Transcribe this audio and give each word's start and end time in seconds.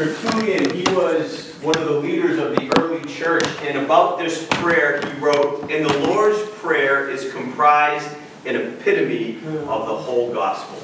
Tertullian, 0.00 0.74
he 0.74 0.82
was 0.94 1.52
one 1.60 1.76
of 1.76 1.84
the 1.84 2.00
leaders 2.00 2.38
of 2.38 2.56
the 2.56 2.72
early 2.80 3.04
church, 3.04 3.44
and 3.60 3.76
about 3.84 4.18
this 4.18 4.46
prayer 4.52 4.98
he 4.98 5.12
wrote, 5.20 5.70
And 5.70 5.84
the 5.84 5.98
Lord's 6.08 6.40
Prayer 6.52 7.10
is 7.10 7.30
comprised 7.30 8.08
an 8.46 8.56
epitome 8.56 9.36
of 9.68 9.86
the 9.86 9.94
whole 9.94 10.32
gospel." 10.32 10.78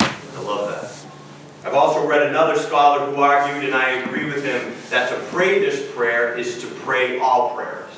I 0.00 0.42
love 0.42 0.68
that. 0.68 0.88
I've 1.66 1.74
also 1.74 2.06
read 2.06 2.22
another 2.22 2.56
scholar 2.56 3.06
who 3.06 3.20
argued, 3.20 3.64
and 3.64 3.74
I 3.74 3.90
agree 3.90 4.26
with 4.26 4.44
him, 4.44 4.72
that 4.90 5.08
to 5.08 5.16
pray 5.32 5.58
this 5.58 5.90
prayer 5.92 6.38
is 6.38 6.60
to 6.60 6.68
pray 6.68 7.18
all 7.18 7.56
prayers. 7.56 7.90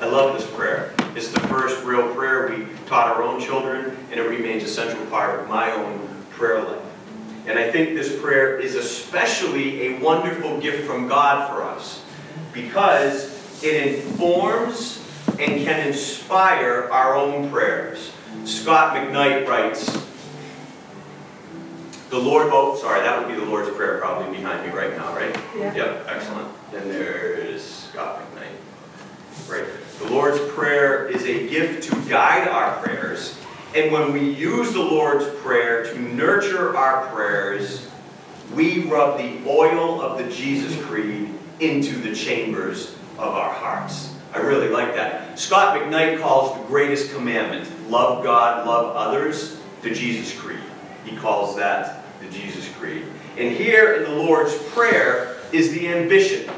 I 0.00 0.06
love 0.06 0.38
this 0.38 0.48
prayer. 0.48 0.92
It's 1.16 1.32
the 1.32 1.40
first 1.48 1.82
real 1.82 2.14
prayer 2.14 2.46
we 2.48 2.68
taught 2.86 3.08
our 3.08 3.24
own 3.24 3.40
children, 3.40 3.96
and 4.12 4.20
it 4.20 4.28
remains 4.28 4.62
a 4.62 4.68
central 4.68 5.04
part 5.06 5.40
of 5.40 5.48
my 5.48 5.72
own 5.72 6.08
prayer 6.30 6.62
life. 6.62 6.81
And 7.46 7.58
I 7.58 7.70
think 7.70 7.94
this 7.94 8.20
prayer 8.20 8.58
is 8.58 8.76
especially 8.76 9.88
a 9.88 9.98
wonderful 9.98 10.60
gift 10.60 10.86
from 10.86 11.08
God 11.08 11.50
for 11.50 11.62
us 11.62 12.04
because 12.52 13.62
it 13.64 13.96
informs 13.96 14.98
and 15.28 15.64
can 15.64 15.86
inspire 15.86 16.88
our 16.92 17.16
own 17.16 17.50
prayers. 17.50 18.12
Scot 18.44 18.94
McKnight 18.94 19.46
writes, 19.48 19.86
the 22.10 22.18
Lord, 22.18 22.48
oh, 22.52 22.76
sorry, 22.76 23.00
that 23.00 23.18
would 23.18 23.34
be 23.34 23.40
the 23.40 23.50
Lord's 23.50 23.74
Prayer 23.74 23.98
probably 23.98 24.36
behind 24.36 24.66
me 24.66 24.72
right 24.76 24.94
now, 24.96 25.14
right? 25.16 25.34
Yeah. 25.56 25.74
Yep, 25.74 26.06
excellent. 26.08 26.48
Then 26.70 26.88
there's 26.88 27.62
Scot 27.62 28.20
McKnight. 28.20 29.50
Right. 29.50 29.66
The 29.98 30.10
Lord's 30.10 30.38
Prayer 30.52 31.08
is 31.08 31.24
a 31.24 31.48
gift 31.48 31.90
to 31.90 32.10
guide 32.10 32.48
our 32.48 32.82
prayers. 32.82 33.41
And 33.74 33.90
when 33.90 34.12
we 34.12 34.20
use 34.20 34.72
the 34.72 34.82
Lord's 34.82 35.26
Prayer 35.40 35.84
to 35.84 35.98
nurture 35.98 36.76
our 36.76 37.06
prayers, 37.06 37.88
we 38.54 38.82
rub 38.82 39.16
the 39.16 39.48
oil 39.48 40.02
of 40.02 40.18
the 40.18 40.30
Jesus 40.30 40.78
Creed 40.84 41.30
into 41.58 41.96
the 41.96 42.14
chambers 42.14 42.94
of 43.16 43.34
our 43.34 43.50
hearts. 43.50 44.14
I 44.34 44.40
really 44.40 44.68
like 44.68 44.94
that. 44.94 45.38
Scot 45.38 45.78
McKnight 45.78 46.20
calls 46.20 46.58
the 46.58 46.64
greatest 46.66 47.14
commandment, 47.14 47.66
love 47.88 48.22
God, 48.22 48.66
love 48.66 48.94
others, 48.94 49.58
the 49.80 49.90
Jesus 49.90 50.38
Creed. 50.38 50.60
He 51.06 51.16
calls 51.16 51.56
that 51.56 52.04
the 52.20 52.28
Jesus 52.28 52.68
Creed. 52.74 53.06
And 53.38 53.56
here 53.56 53.94
in 53.94 54.02
the 54.02 54.16
Lord's 54.22 54.54
Prayer 54.70 55.38
is 55.50 55.72
the 55.72 55.88
ambition 55.88 56.50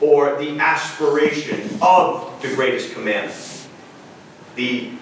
or 0.00 0.38
the 0.38 0.58
aspiration 0.60 1.78
of 1.82 2.40
the 2.42 2.54
greatest 2.54 2.92
commandment. 2.92 3.68
The 4.54 4.92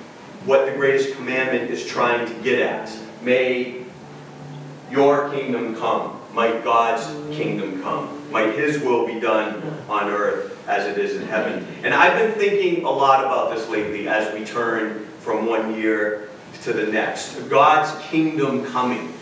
what 0.48 0.64
the 0.64 0.72
greatest 0.72 1.14
commandment 1.14 1.70
is 1.70 1.86
trying 1.86 2.27
to 2.27 2.32
get 2.42 2.58
at. 2.58 2.91
May 3.22 3.84
your 4.90 5.30
kingdom 5.30 5.77
come. 5.77 6.18
Might 6.32 6.64
God's 6.64 7.05
kingdom 7.36 7.82
come. 7.82 8.30
Might 8.32 8.55
his 8.55 8.80
will 8.80 9.06
be 9.06 9.20
done 9.20 9.62
on 9.90 10.08
earth 10.08 10.66
as 10.66 10.86
it 10.86 10.96
is 10.98 11.20
in 11.20 11.27
heaven. 11.28 11.66
And 11.82 11.92
I've 11.92 12.18
been 12.18 12.32
thinking 12.32 12.84
a 12.84 12.90
lot 12.90 13.24
about 13.24 13.55
this 13.55 13.68
lately 13.68 14.08
as 14.08 14.32
we 14.32 14.44
turn 14.46 15.06
from 15.20 15.44
one 15.44 15.74
year 15.74 16.30
to 16.62 16.72
the 16.72 16.86
next. 16.86 17.34
God's 17.50 17.92
kingdom 18.06 18.64
coming 18.64 19.12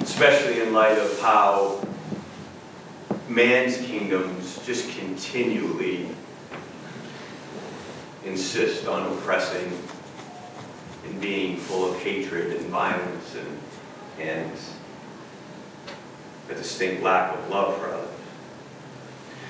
especially 0.00 0.60
in 0.60 0.72
light 0.74 0.98
of 0.98 1.18
how 1.20 1.82
man's 3.28 3.78
kingdoms 3.78 4.60
just 4.66 4.90
continually 4.98 6.08
insist 8.24 8.86
on 8.86 9.10
oppressing 9.12 9.72
and 11.06 11.20
being 11.20 11.56
full 11.56 11.90
of 11.90 12.00
hatred 12.02 12.56
and 12.56 12.66
violence 12.66 13.34
and, 13.36 14.28
and 14.28 14.52
a 16.50 16.54
distinct 16.54 17.02
lack 17.02 17.36
of 17.36 17.48
love 17.48 17.76
for 17.78 17.86
others. 17.86 18.08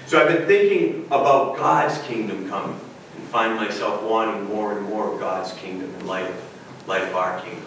So 0.06 0.20
I've 0.20 0.28
been 0.28 0.46
thinking 0.46 1.06
about 1.06 1.56
God's 1.56 1.98
kingdom 2.02 2.48
coming 2.48 2.78
and 3.16 3.26
find 3.28 3.56
myself 3.56 4.02
wanting 4.02 4.44
more 4.44 4.76
and 4.76 4.86
more 4.86 5.12
of 5.12 5.20
God's 5.20 5.52
kingdom 5.52 5.94
in 5.94 6.06
light 6.06 6.28
of, 6.28 6.88
light 6.88 7.02
of 7.02 7.14
our 7.14 7.40
kingdoms 7.40 7.66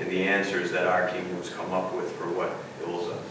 and 0.00 0.10
the 0.10 0.22
answers 0.22 0.70
that 0.72 0.86
our 0.86 1.08
kingdoms 1.08 1.50
come 1.50 1.72
up 1.72 1.94
with 1.94 2.10
for 2.12 2.28
what 2.28 2.52
ails 2.82 3.08
us. 3.08 3.24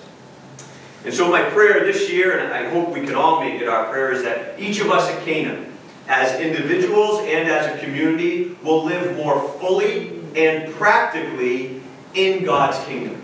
And 1.06 1.14
so 1.14 1.30
my 1.30 1.44
prayer 1.44 1.86
this 1.86 2.10
year, 2.10 2.40
and 2.40 2.54
I 2.54 2.70
hope 2.70 2.90
we 2.90 3.06
can 3.06 3.16
all 3.16 3.40
make 3.40 3.62
it 3.62 3.68
our 3.68 3.90
prayer, 3.90 4.12
is 4.12 4.24
that 4.24 4.60
each 4.60 4.80
of 4.80 4.90
us 4.90 5.10
at 5.10 5.24
Cana, 5.24 5.66
as 6.08 6.40
individuals 6.40 7.20
and 7.22 7.50
as 7.50 7.76
a 7.76 7.84
community, 7.84 8.56
will 8.64 8.84
live 8.84 9.16
more 9.18 9.48
fully 9.60 10.20
and 10.36 10.74
practically 10.74 11.82
in 12.14 12.46
God's 12.46 12.84
kingdom. 12.86 13.22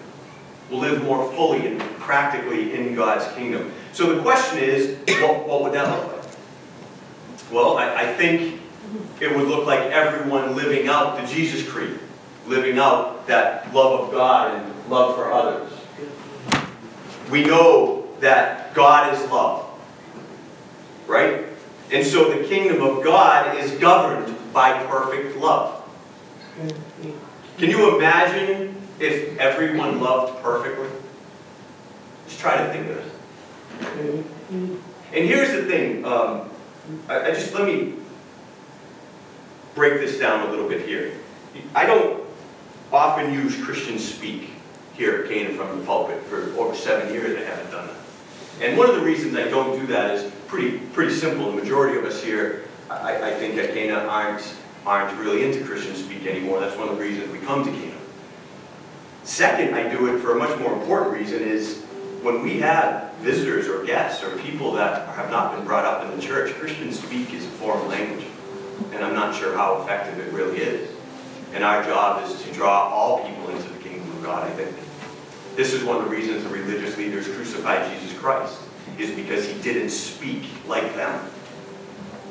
Will 0.69 0.79
live 0.79 1.03
more 1.03 1.31
fully 1.33 1.67
and 1.67 1.79
practically 1.99 2.73
in 2.73 2.95
God's 2.95 3.25
kingdom. 3.35 3.71
So 3.91 4.15
the 4.15 4.21
question 4.21 4.59
is, 4.59 4.97
what, 5.21 5.47
what 5.47 5.63
would 5.63 5.73
that 5.73 5.87
look 5.89 6.17
like? 6.17 6.35
Well, 7.51 7.77
I, 7.77 7.93
I 7.95 8.13
think 8.13 8.59
it 9.19 9.35
would 9.35 9.47
look 9.47 9.65
like 9.65 9.79
everyone 9.79 10.55
living 10.55 10.87
out 10.87 11.19
the 11.19 11.27
Jesus 11.27 11.67
Creed 11.67 11.99
living 12.47 12.77
out 12.77 13.27
that 13.27 13.73
love 13.73 14.01
of 14.01 14.11
God 14.11 14.55
and 14.55 14.89
love 14.89 15.15
for 15.15 15.31
others. 15.31 15.71
We 17.29 17.45
know 17.45 18.07
that 18.19 18.73
God 18.73 19.13
is 19.13 19.31
love, 19.31 19.69
right? 21.07 21.45
And 21.91 22.05
so 22.05 22.33
the 22.33 22.47
kingdom 22.47 22.81
of 22.81 23.03
God 23.03 23.57
is 23.57 23.71
governed 23.73 24.35
by 24.53 24.83
perfect 24.85 25.37
love. 25.37 25.83
Can 27.57 27.69
you 27.69 27.97
imagine 27.97 28.75
if 28.99 29.37
everyone 29.37 29.99
loved 29.99 30.41
perfectly? 30.41 30.87
Just 32.27 32.39
try 32.39 32.57
to 32.57 32.71
think 32.71 32.89
of 32.89 32.97
it. 32.97 34.25
And 35.13 35.27
here's 35.27 35.51
the 35.51 35.65
thing. 35.69 36.05
Um, 36.05 36.49
I, 37.07 37.27
I 37.27 37.31
just 37.31 37.53
let 37.53 37.65
me 37.65 37.93
break 39.75 39.99
this 39.99 40.19
down 40.19 40.47
a 40.47 40.51
little 40.51 40.67
bit 40.67 40.87
here. 40.87 41.13
I 41.75 41.85
don't 41.85 42.23
often 42.91 43.33
use 43.33 43.61
Christian 43.63 43.99
speak 43.99 44.49
here 44.95 45.23
at 45.23 45.29
Cana 45.29 45.55
from 45.55 45.79
the 45.79 45.85
pulpit. 45.85 46.21
For 46.23 46.53
over 46.59 46.75
seven 46.75 47.13
years 47.13 47.37
I 47.37 47.43
haven't 47.43 47.71
done 47.71 47.87
that. 47.87 47.95
And 48.61 48.77
one 48.77 48.89
of 48.89 48.95
the 48.95 49.01
reasons 49.01 49.35
I 49.35 49.47
don't 49.49 49.79
do 49.79 49.87
that 49.87 50.11
is 50.15 50.31
pretty 50.47 50.79
pretty 50.93 51.13
simple. 51.13 51.51
The 51.51 51.61
majority 51.61 51.97
of 51.97 52.05
us 52.05 52.23
here, 52.23 52.65
I, 52.89 53.31
I 53.31 53.33
think 53.33 53.57
at 53.57 53.73
Cana 53.73 53.95
aren't, 53.95 54.55
aren't 54.85 55.17
really 55.19 55.43
into 55.43 55.65
Christian 55.65 55.95
speak 55.95 56.25
anymore. 56.25 56.59
That's 56.59 56.77
one 56.77 56.89
of 56.89 56.97
the 56.97 57.01
reasons 57.01 57.31
we 57.31 57.39
come 57.39 57.63
to 57.63 57.71
Cana. 57.71 57.97
Second, 59.23 59.73
I 59.73 59.89
do 59.89 60.13
it 60.13 60.19
for 60.19 60.33
a 60.33 60.35
much 60.35 60.57
more 60.59 60.73
important 60.73 61.13
reason 61.13 61.41
is 61.41 61.81
when 62.21 62.41
we 62.41 62.59
have 62.59 63.13
visitors 63.15 63.67
or 63.67 63.83
guests 63.85 64.23
or 64.23 64.37
people 64.37 64.73
that 64.73 65.07
have 65.15 65.31
not 65.31 65.55
been 65.55 65.65
brought 65.65 65.85
up 65.85 66.03
in 66.05 66.15
the 66.15 66.21
church, 66.21 66.53
Christian 66.55 66.91
speak 66.91 67.33
is 67.33 67.45
a 67.45 67.49
foreign 67.49 67.87
language. 67.87 68.25
And 68.93 69.03
I'm 69.03 69.13
not 69.13 69.35
sure 69.35 69.55
how 69.55 69.81
effective 69.81 70.19
it 70.19 70.31
really 70.33 70.59
is. 70.59 70.89
And 71.53 71.63
our 71.63 71.83
job 71.83 72.23
is 72.25 72.41
to 72.43 72.51
draw 72.51 72.89
all 72.89 73.27
people 73.27 73.49
into 73.49 73.69
the 73.69 73.79
kingdom 73.79 74.09
of 74.09 74.23
God, 74.23 74.49
I 74.49 74.53
think. 74.53 74.82
This 75.55 75.73
is 75.73 75.83
one 75.83 75.97
of 75.97 76.05
the 76.05 76.09
reasons 76.09 76.43
the 76.43 76.49
religious 76.49 76.97
leaders 76.97 77.27
crucified 77.27 77.91
Jesus 77.93 78.17
Christ, 78.17 78.57
is 78.97 79.11
because 79.11 79.47
he 79.47 79.61
didn't 79.61 79.89
speak 79.89 80.49
like 80.67 80.95
them. 80.95 81.29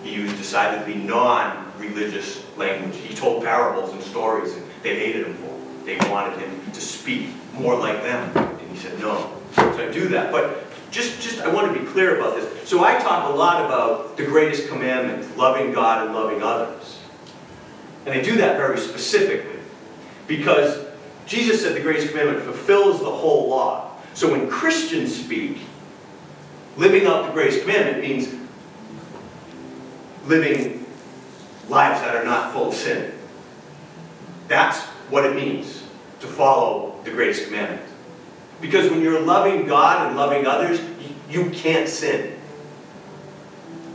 He 0.03 0.15
used 0.15 0.37
decidedly 0.37 0.95
non-religious 0.95 2.45
language. 2.57 2.97
He 2.97 3.15
told 3.15 3.45
parables 3.45 3.93
and 3.93 4.03
stories, 4.03 4.55
and 4.55 4.65
they 4.83 4.97
hated 4.97 5.27
him 5.27 5.35
for 5.35 5.47
it. 5.47 5.85
They 5.85 6.11
wanted 6.11 6.39
him 6.39 6.73
to 6.73 6.81
speak 6.81 7.29
more 7.55 7.79
like 7.79 8.03
them. 8.03 8.37
And 8.37 8.71
he 8.71 8.77
said, 8.77 8.99
no. 8.99 9.33
So 9.55 9.89
I 9.89 9.93
do 9.93 10.09
that. 10.09 10.33
But 10.33 10.65
just, 10.91 11.21
just 11.23 11.41
I 11.41 11.49
want 11.53 11.73
to 11.73 11.79
be 11.79 11.87
clear 11.87 12.19
about 12.19 12.35
this. 12.37 12.69
So 12.69 12.85
I 12.85 12.99
talk 12.99 13.33
a 13.33 13.37
lot 13.37 13.65
about 13.65 14.17
the 14.17 14.25
greatest 14.25 14.69
commandment, 14.69 15.37
loving 15.37 15.73
God 15.73 16.07
and 16.07 16.15
loving 16.15 16.43
others. 16.43 16.99
And 18.05 18.15
I 18.15 18.21
do 18.21 18.37
that 18.37 18.57
very 18.57 18.79
specifically 18.79 19.61
because 20.27 20.85
Jesus 21.27 21.63
said 21.63 21.75
the 21.75 21.81
greatest 21.81 22.11
commandment 22.11 22.45
fulfills 22.45 23.01
the 23.01 23.11
whole 23.11 23.49
law. 23.49 23.93
So 24.15 24.31
when 24.31 24.49
Christians 24.51 25.15
speak, 25.15 25.59
living 26.77 27.07
out 27.07 27.27
the 27.27 27.33
greatest 27.33 27.63
commandment 27.63 28.03
means 28.03 28.35
living 30.27 30.85
lives 31.69 32.01
that 32.01 32.15
are 32.15 32.25
not 32.25 32.53
full 32.53 32.69
of 32.69 32.75
sin. 32.75 33.13
That's 34.49 34.81
what 35.11 35.25
it 35.25 35.35
means 35.35 35.83
to 36.21 36.27
follow 36.27 37.01
the 37.05 37.11
greatest 37.11 37.47
commandment. 37.47 37.83
Because 38.61 38.91
when 38.91 39.03
you're 39.03 39.21
loving 39.21 39.67
God 39.67 40.07
and 40.07 40.17
loving 40.17 40.47
others, 40.47 40.81
you 41.29 41.51
can't 41.51 41.89
sin. 41.89 42.39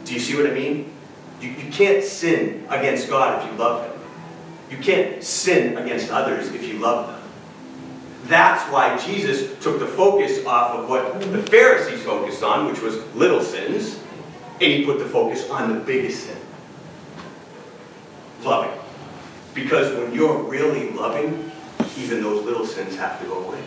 Do 0.06 0.14
you 0.14 0.20
see 0.20 0.36
what 0.36 0.48
I 0.48 0.54
mean? 0.54 0.94
You, 1.42 1.50
you 1.50 1.72
can't 1.72 2.04
sin 2.04 2.66
against 2.70 3.10
God 3.10 3.44
if 3.44 3.52
you 3.52 3.58
love 3.58 3.86
Him. 3.86 4.02
You 4.72 4.78
can't 4.78 5.24
sin 5.24 5.78
against 5.78 6.10
others 6.10 6.52
if 6.52 6.68
you 6.68 6.80
love 6.80 7.08
them. 7.08 7.17
That's 8.28 8.64
why 8.72 8.98
Jesus 8.98 9.58
took 9.64 9.80
the 9.80 9.88
focus 9.88 10.46
off 10.46 10.76
of 10.76 10.90
what 10.90 11.20
the 11.20 11.42
Pharisees 11.44 12.04
focused 12.04 12.44
on, 12.44 12.68
which 12.68 12.82
was 12.82 12.98
little 13.16 13.42
sins, 13.42 14.00
and 14.54 14.74
he 14.74 14.86
put 14.86 15.00
the 15.00 15.06
focus 15.06 15.50
on 15.50 15.74
the 15.74 15.80
biggest 15.80 16.26
sin 16.26 16.38
loving. 18.48 18.72
Because 19.54 19.94
when 19.96 20.14
you're 20.14 20.38
really 20.44 20.92
loving, 20.92 21.52
even 21.98 22.22
those 22.22 22.44
little 22.44 22.66
sins 22.66 22.96
have 22.96 23.20
to 23.22 23.28
go 23.28 23.44
away. 23.44 23.62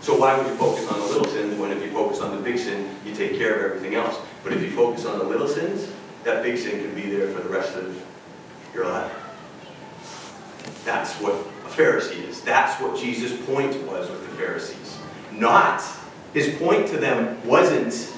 So 0.00 0.16
why 0.16 0.36
would 0.36 0.46
you 0.46 0.54
focus 0.56 0.88
on 0.88 0.98
the 0.98 1.06
little 1.06 1.26
sins 1.26 1.58
when 1.58 1.70
if 1.70 1.82
you 1.82 1.90
focus 1.90 2.20
on 2.20 2.34
the 2.34 2.42
big 2.42 2.58
sin, 2.58 2.96
you 3.04 3.14
take 3.14 3.36
care 3.36 3.54
of 3.54 3.72
everything 3.72 3.94
else? 3.94 4.18
But 4.42 4.52
if 4.52 4.62
you 4.62 4.70
focus 4.70 5.04
on 5.04 5.18
the 5.18 5.24
little 5.24 5.46
sins, 5.46 5.88
that 6.24 6.42
big 6.42 6.58
sin 6.58 6.80
can 6.80 6.94
be 6.94 7.10
there 7.10 7.28
for 7.28 7.40
the 7.40 7.48
rest 7.48 7.76
of 7.76 8.02
your 8.74 8.86
life. 8.86 9.12
That's 10.84 11.14
what 11.14 11.34
Pharisee 11.72 12.28
is. 12.28 12.40
That's 12.42 12.80
what 12.80 12.98
Jesus' 12.98 13.38
point 13.46 13.74
was 13.86 14.08
with 14.08 14.28
the 14.28 14.36
Pharisees. 14.36 14.98
Not, 15.32 15.82
his 16.34 16.54
point 16.56 16.88
to 16.88 16.98
them 16.98 17.44
wasn't 17.46 18.12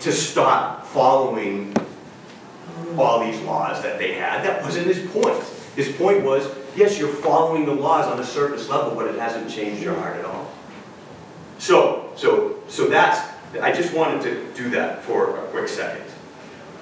to 0.00 0.12
stop 0.12 0.86
following 0.86 1.74
all 2.96 3.24
these 3.24 3.40
laws 3.42 3.82
that 3.82 3.98
they 3.98 4.14
had. 4.14 4.44
That 4.44 4.62
wasn't 4.62 4.86
his 4.86 5.10
point. 5.10 5.42
His 5.76 5.90
point 5.96 6.24
was, 6.24 6.48
yes, 6.76 6.98
you're 6.98 7.08
following 7.12 7.64
the 7.64 7.74
laws 7.74 8.06
on 8.06 8.18
a 8.18 8.24
surface 8.24 8.68
level, 8.68 8.94
but 8.94 9.06
it 9.06 9.18
hasn't 9.18 9.50
changed 9.50 9.82
your 9.82 9.94
heart 9.94 10.16
at 10.16 10.24
all. 10.24 10.50
So, 11.58 12.12
so, 12.16 12.60
so 12.68 12.86
that's, 12.88 13.20
I 13.60 13.72
just 13.72 13.92
wanted 13.94 14.22
to 14.22 14.52
do 14.54 14.70
that 14.70 15.02
for 15.02 15.38
a 15.38 15.48
quick 15.48 15.68
second. 15.68 16.04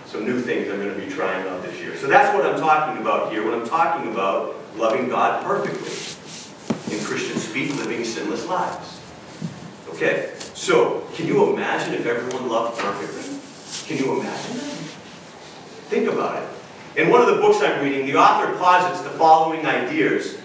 Some 0.06 0.24
new 0.24 0.40
things 0.40 0.70
I'm 0.70 0.80
going 0.80 0.94
to 0.94 1.00
be 1.00 1.10
trying 1.12 1.46
out 1.48 1.62
this 1.62 1.78
year. 1.80 1.96
So 1.96 2.06
that's 2.06 2.34
what 2.34 2.46
I'm 2.46 2.58
talking 2.60 3.00
about 3.00 3.32
here. 3.32 3.44
What 3.44 3.54
I'm 3.54 3.68
talking 3.68 4.12
about 4.12 4.55
loving 4.76 5.08
God 5.08 5.44
perfectly 5.44 6.06
in 6.96 7.04
Christians 7.04 7.42
speak, 7.42 7.74
living 7.76 8.04
sinless 8.04 8.46
lives. 8.46 9.00
Okay, 9.88 10.32
so 10.54 11.06
can 11.14 11.26
you 11.26 11.52
imagine 11.52 11.94
if 11.94 12.06
everyone 12.06 12.48
loved 12.48 12.78
perfectly? 12.78 13.38
Can 13.88 14.04
you 14.04 14.20
imagine 14.20 14.56
that? 14.58 14.76
Think 15.88 16.08
about 16.08 16.42
it. 16.42 16.48
In 17.00 17.10
one 17.10 17.20
of 17.20 17.28
the 17.28 17.40
books 17.40 17.62
I'm 17.62 17.82
reading, 17.82 18.06
the 18.06 18.16
author 18.16 18.56
posits 18.58 19.02
the 19.02 19.10
following 19.10 19.64
ideas 19.66 20.38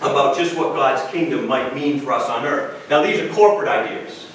about 0.00 0.36
just 0.36 0.56
what 0.56 0.74
God's 0.74 1.10
kingdom 1.12 1.46
might 1.46 1.74
mean 1.74 2.00
for 2.00 2.12
us 2.12 2.28
on 2.28 2.44
earth. 2.44 2.88
Now, 2.90 3.02
these 3.02 3.20
are 3.20 3.28
corporate 3.32 3.68
ideas. 3.68 4.26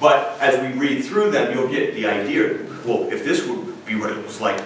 But 0.00 0.38
as 0.40 0.60
we 0.60 0.78
read 0.78 1.04
through 1.04 1.32
them, 1.32 1.52
you'll 1.52 1.68
get 1.68 1.94
the 1.94 2.06
idea. 2.06 2.58
Well, 2.84 3.10
if 3.10 3.24
this 3.24 3.46
would 3.46 3.84
be 3.84 3.96
what 3.96 4.10
it 4.10 4.24
was 4.24 4.40
like 4.40 4.62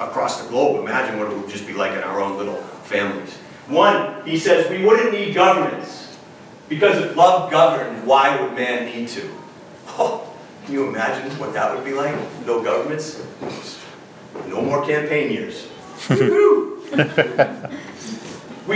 across 0.00 0.42
the 0.42 0.48
globe, 0.48 0.80
imagine 0.80 1.18
what 1.18 1.30
it 1.30 1.36
would 1.36 1.50
just 1.50 1.66
be 1.66 1.74
like 1.74 1.92
in 1.92 2.02
our 2.02 2.20
own 2.20 2.38
little 2.38 2.56
families. 2.84 3.36
One, 3.68 4.24
he 4.24 4.38
says, 4.38 4.68
we 4.70 4.84
wouldn't 4.84 5.12
need 5.12 5.34
governments. 5.34 6.18
Because 6.68 7.04
if 7.04 7.16
love 7.16 7.50
governed, 7.50 8.06
why 8.06 8.40
would 8.40 8.54
man 8.54 8.86
need 8.86 9.08
to? 9.08 9.28
Oh, 9.88 10.32
can 10.64 10.74
you 10.74 10.88
imagine 10.88 11.30
what 11.38 11.52
that 11.52 11.74
would 11.74 11.84
be 11.84 11.92
like? 11.92 12.14
No 12.46 12.62
governments? 12.62 13.22
No 14.46 14.62
more 14.62 14.84
campaign 14.86 15.30
years. 15.30 15.68
we 16.08 16.16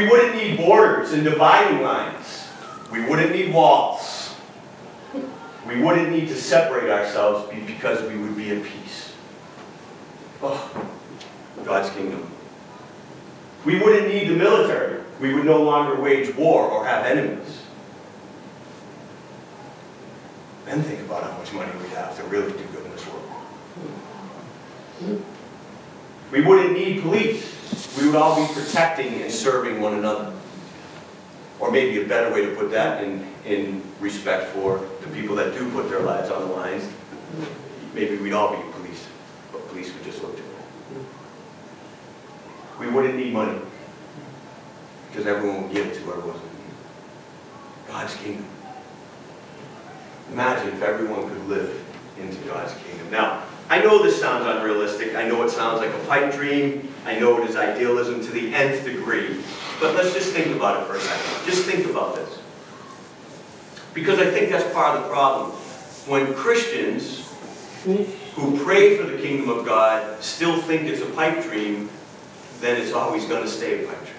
wouldn't 0.08 0.36
need 0.36 0.58
borders 0.58 1.12
and 1.12 1.24
dividing 1.24 1.82
lines. 1.82 2.46
We 2.92 3.04
wouldn't 3.06 3.32
need 3.32 3.54
walls. 3.54 4.34
We 5.66 5.80
wouldn't 5.80 6.10
need 6.10 6.28
to 6.28 6.36
separate 6.36 6.90
ourselves 6.90 7.48
because 7.66 8.02
we 8.08 8.18
would 8.18 8.36
be 8.36 8.50
at 8.50 8.62
peace. 8.62 9.14
Oh, 10.42 10.90
God's 11.62 11.90
kingdom. 11.90 12.30
We 13.64 13.78
wouldn't 13.78 14.08
need 14.08 14.28
the 14.28 14.34
military. 14.34 15.02
We 15.20 15.32
would 15.34 15.44
no 15.44 15.62
longer 15.62 16.00
wage 16.00 16.34
war 16.34 16.68
or 16.68 16.84
have 16.84 17.06
enemies. 17.06 17.62
Then 20.66 20.82
think 20.82 21.00
about 21.00 21.22
how 21.22 21.38
much 21.38 21.52
money 21.52 21.70
we 21.82 21.88
have 21.90 22.16
to 22.16 22.24
really 22.24 22.50
do 22.52 22.64
good 22.72 22.84
in 22.84 22.90
this 22.92 23.06
world. 23.06 23.30
We 26.32 26.40
wouldn't 26.40 26.72
need 26.72 27.02
police. 27.02 27.96
We 27.98 28.06
would 28.06 28.16
all 28.16 28.36
be 28.36 28.52
protecting 28.52 29.22
and 29.22 29.30
serving 29.30 29.80
one 29.80 29.94
another. 29.94 30.32
Or 31.60 31.70
maybe 31.70 32.02
a 32.02 32.06
better 32.08 32.34
way 32.34 32.44
to 32.44 32.54
put 32.56 32.70
that 32.72 33.04
in, 33.04 33.26
in 33.44 33.82
respect 34.00 34.52
for 34.52 34.84
the 35.02 35.08
people 35.08 35.36
that 35.36 35.54
do 35.54 35.70
put 35.70 35.88
their 35.88 36.00
lives 36.00 36.30
on 36.30 36.48
the 36.48 36.54
lines, 36.54 36.88
maybe 37.94 38.16
we'd 38.16 38.32
all 38.32 38.50
be 38.54 38.60
police, 38.72 39.06
but 39.52 39.66
police 39.68 39.92
would 39.94 40.04
just 40.04 40.20
look 40.22 40.34
different. 40.34 40.54
We 42.78 42.88
wouldn't 42.88 43.16
need 43.16 43.32
money 43.32 43.58
because 45.10 45.26
everyone 45.26 45.62
would 45.62 45.72
give 45.72 45.92
to 45.92 46.00
whoever 46.00 46.26
was 46.26 46.36
in 46.36 46.42
need. 46.42 47.88
God's 47.88 48.16
kingdom. 48.16 48.46
Imagine 50.32 50.68
if 50.74 50.82
everyone 50.82 51.28
could 51.28 51.46
live 51.48 51.84
into 52.18 52.36
God's 52.48 52.74
kingdom. 52.74 53.10
Now, 53.10 53.44
I 53.70 53.80
know 53.80 54.02
this 54.02 54.18
sounds 54.18 54.44
unrealistic. 54.46 55.14
I 55.14 55.28
know 55.28 55.42
it 55.42 55.50
sounds 55.50 55.80
like 55.80 55.90
a 55.90 56.06
pipe 56.06 56.34
dream. 56.34 56.92
I 57.06 57.18
know 57.18 57.42
it 57.42 57.48
is 57.48 57.56
idealism 57.56 58.20
to 58.24 58.32
the 58.32 58.54
nth 58.54 58.84
degree. 58.84 59.40
But 59.80 59.94
let's 59.94 60.12
just 60.12 60.32
think 60.32 60.54
about 60.54 60.82
it 60.82 60.86
for 60.86 60.96
a 60.96 61.00
second. 61.00 61.46
Just 61.46 61.64
think 61.64 61.88
about 61.88 62.16
this. 62.16 62.38
Because 63.92 64.18
I 64.18 64.30
think 64.30 64.50
that's 64.50 64.72
part 64.74 64.96
of 64.96 65.04
the 65.04 65.08
problem. 65.08 65.50
When 66.06 66.34
Christians 66.34 67.32
who 67.84 68.58
pray 68.64 68.96
for 68.96 69.04
the 69.04 69.18
kingdom 69.18 69.48
of 69.48 69.64
God 69.64 70.22
still 70.22 70.60
think 70.60 70.88
it's 70.88 71.02
a 71.02 71.06
pipe 71.06 71.42
dream, 71.42 71.88
then 72.64 72.80
it's 72.80 72.92
always 72.92 73.26
going 73.26 73.42
to 73.42 73.48
stay 73.48 73.84
a 73.84 73.86
pipe 73.86 73.98
dream. 73.98 74.16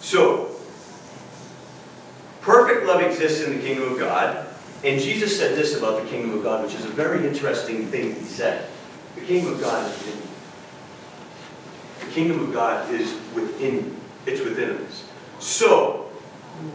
So, 0.00 0.54
perfect 2.42 2.86
love 2.86 3.00
exists 3.00 3.42
in 3.42 3.56
the 3.56 3.62
kingdom 3.62 3.92
of 3.92 3.98
God. 3.98 4.46
And 4.84 5.00
Jesus 5.00 5.38
said 5.38 5.56
this 5.56 5.74
about 5.74 6.02
the 6.02 6.08
kingdom 6.10 6.36
of 6.36 6.42
God, 6.42 6.62
which 6.62 6.74
is 6.74 6.84
a 6.84 6.90
very 6.90 7.26
interesting 7.26 7.86
thing 7.86 8.14
he 8.14 8.24
said. 8.24 8.68
The 9.14 9.22
kingdom 9.22 9.54
of 9.54 9.60
God 9.62 9.90
is 9.90 9.96
within 9.98 10.18
you. 10.20 10.28
The 12.06 12.12
kingdom 12.12 12.40
of 12.40 12.52
God 12.52 12.90
is 12.90 13.14
within 13.34 13.74
you. 13.76 13.96
It's 14.26 14.42
within 14.42 14.76
us. 14.84 15.08
So, 15.38 16.10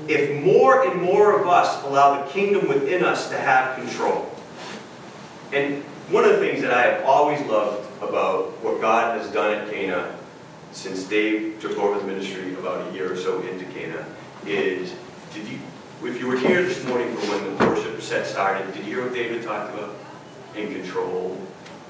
if 0.08 0.44
more 0.44 0.88
and 0.88 1.02
more 1.02 1.40
of 1.40 1.48
us 1.48 1.84
allow 1.84 2.24
the 2.24 2.32
kingdom 2.32 2.68
within 2.68 3.04
us 3.04 3.30
to 3.30 3.38
have 3.38 3.76
control, 3.76 4.32
and 5.54 5.84
one 6.10 6.24
of 6.24 6.32
the 6.32 6.40
things 6.40 6.62
that 6.62 6.74
I 6.74 6.82
have 6.82 7.06
always 7.06 7.40
loved 7.42 7.89
about 8.02 8.52
what 8.64 8.82
God 8.82 9.20
has 9.20 9.32
done 9.32 9.54
at 9.54 9.72
Cana 9.72 10.16
since 10.72 11.04
Dave 11.04 11.60
took 11.60 11.78
over 11.78 12.00
the 12.00 12.06
ministry 12.06 12.54
about 12.54 12.90
a 12.90 12.94
year 12.94 13.12
or 13.12 13.18
so 13.18 13.42
into 13.42 13.66
Cana 13.66 14.06
is, 14.46 14.94
did 15.34 15.48
you, 15.48 15.60
if 16.04 16.20
you 16.20 16.28
were 16.28 16.38
here 16.38 16.64
this 16.64 16.84
morning 16.86 17.14
for 17.16 17.32
when 17.32 17.58
the 17.58 17.66
worship 17.66 18.02
set 18.02 18.26
started, 18.26 18.72
did 18.74 18.86
you 18.86 18.96
hear 18.96 19.04
what 19.04 19.14
David 19.14 19.44
talked 19.44 19.74
about? 19.74 19.96
In 20.56 20.74
control 20.74 21.38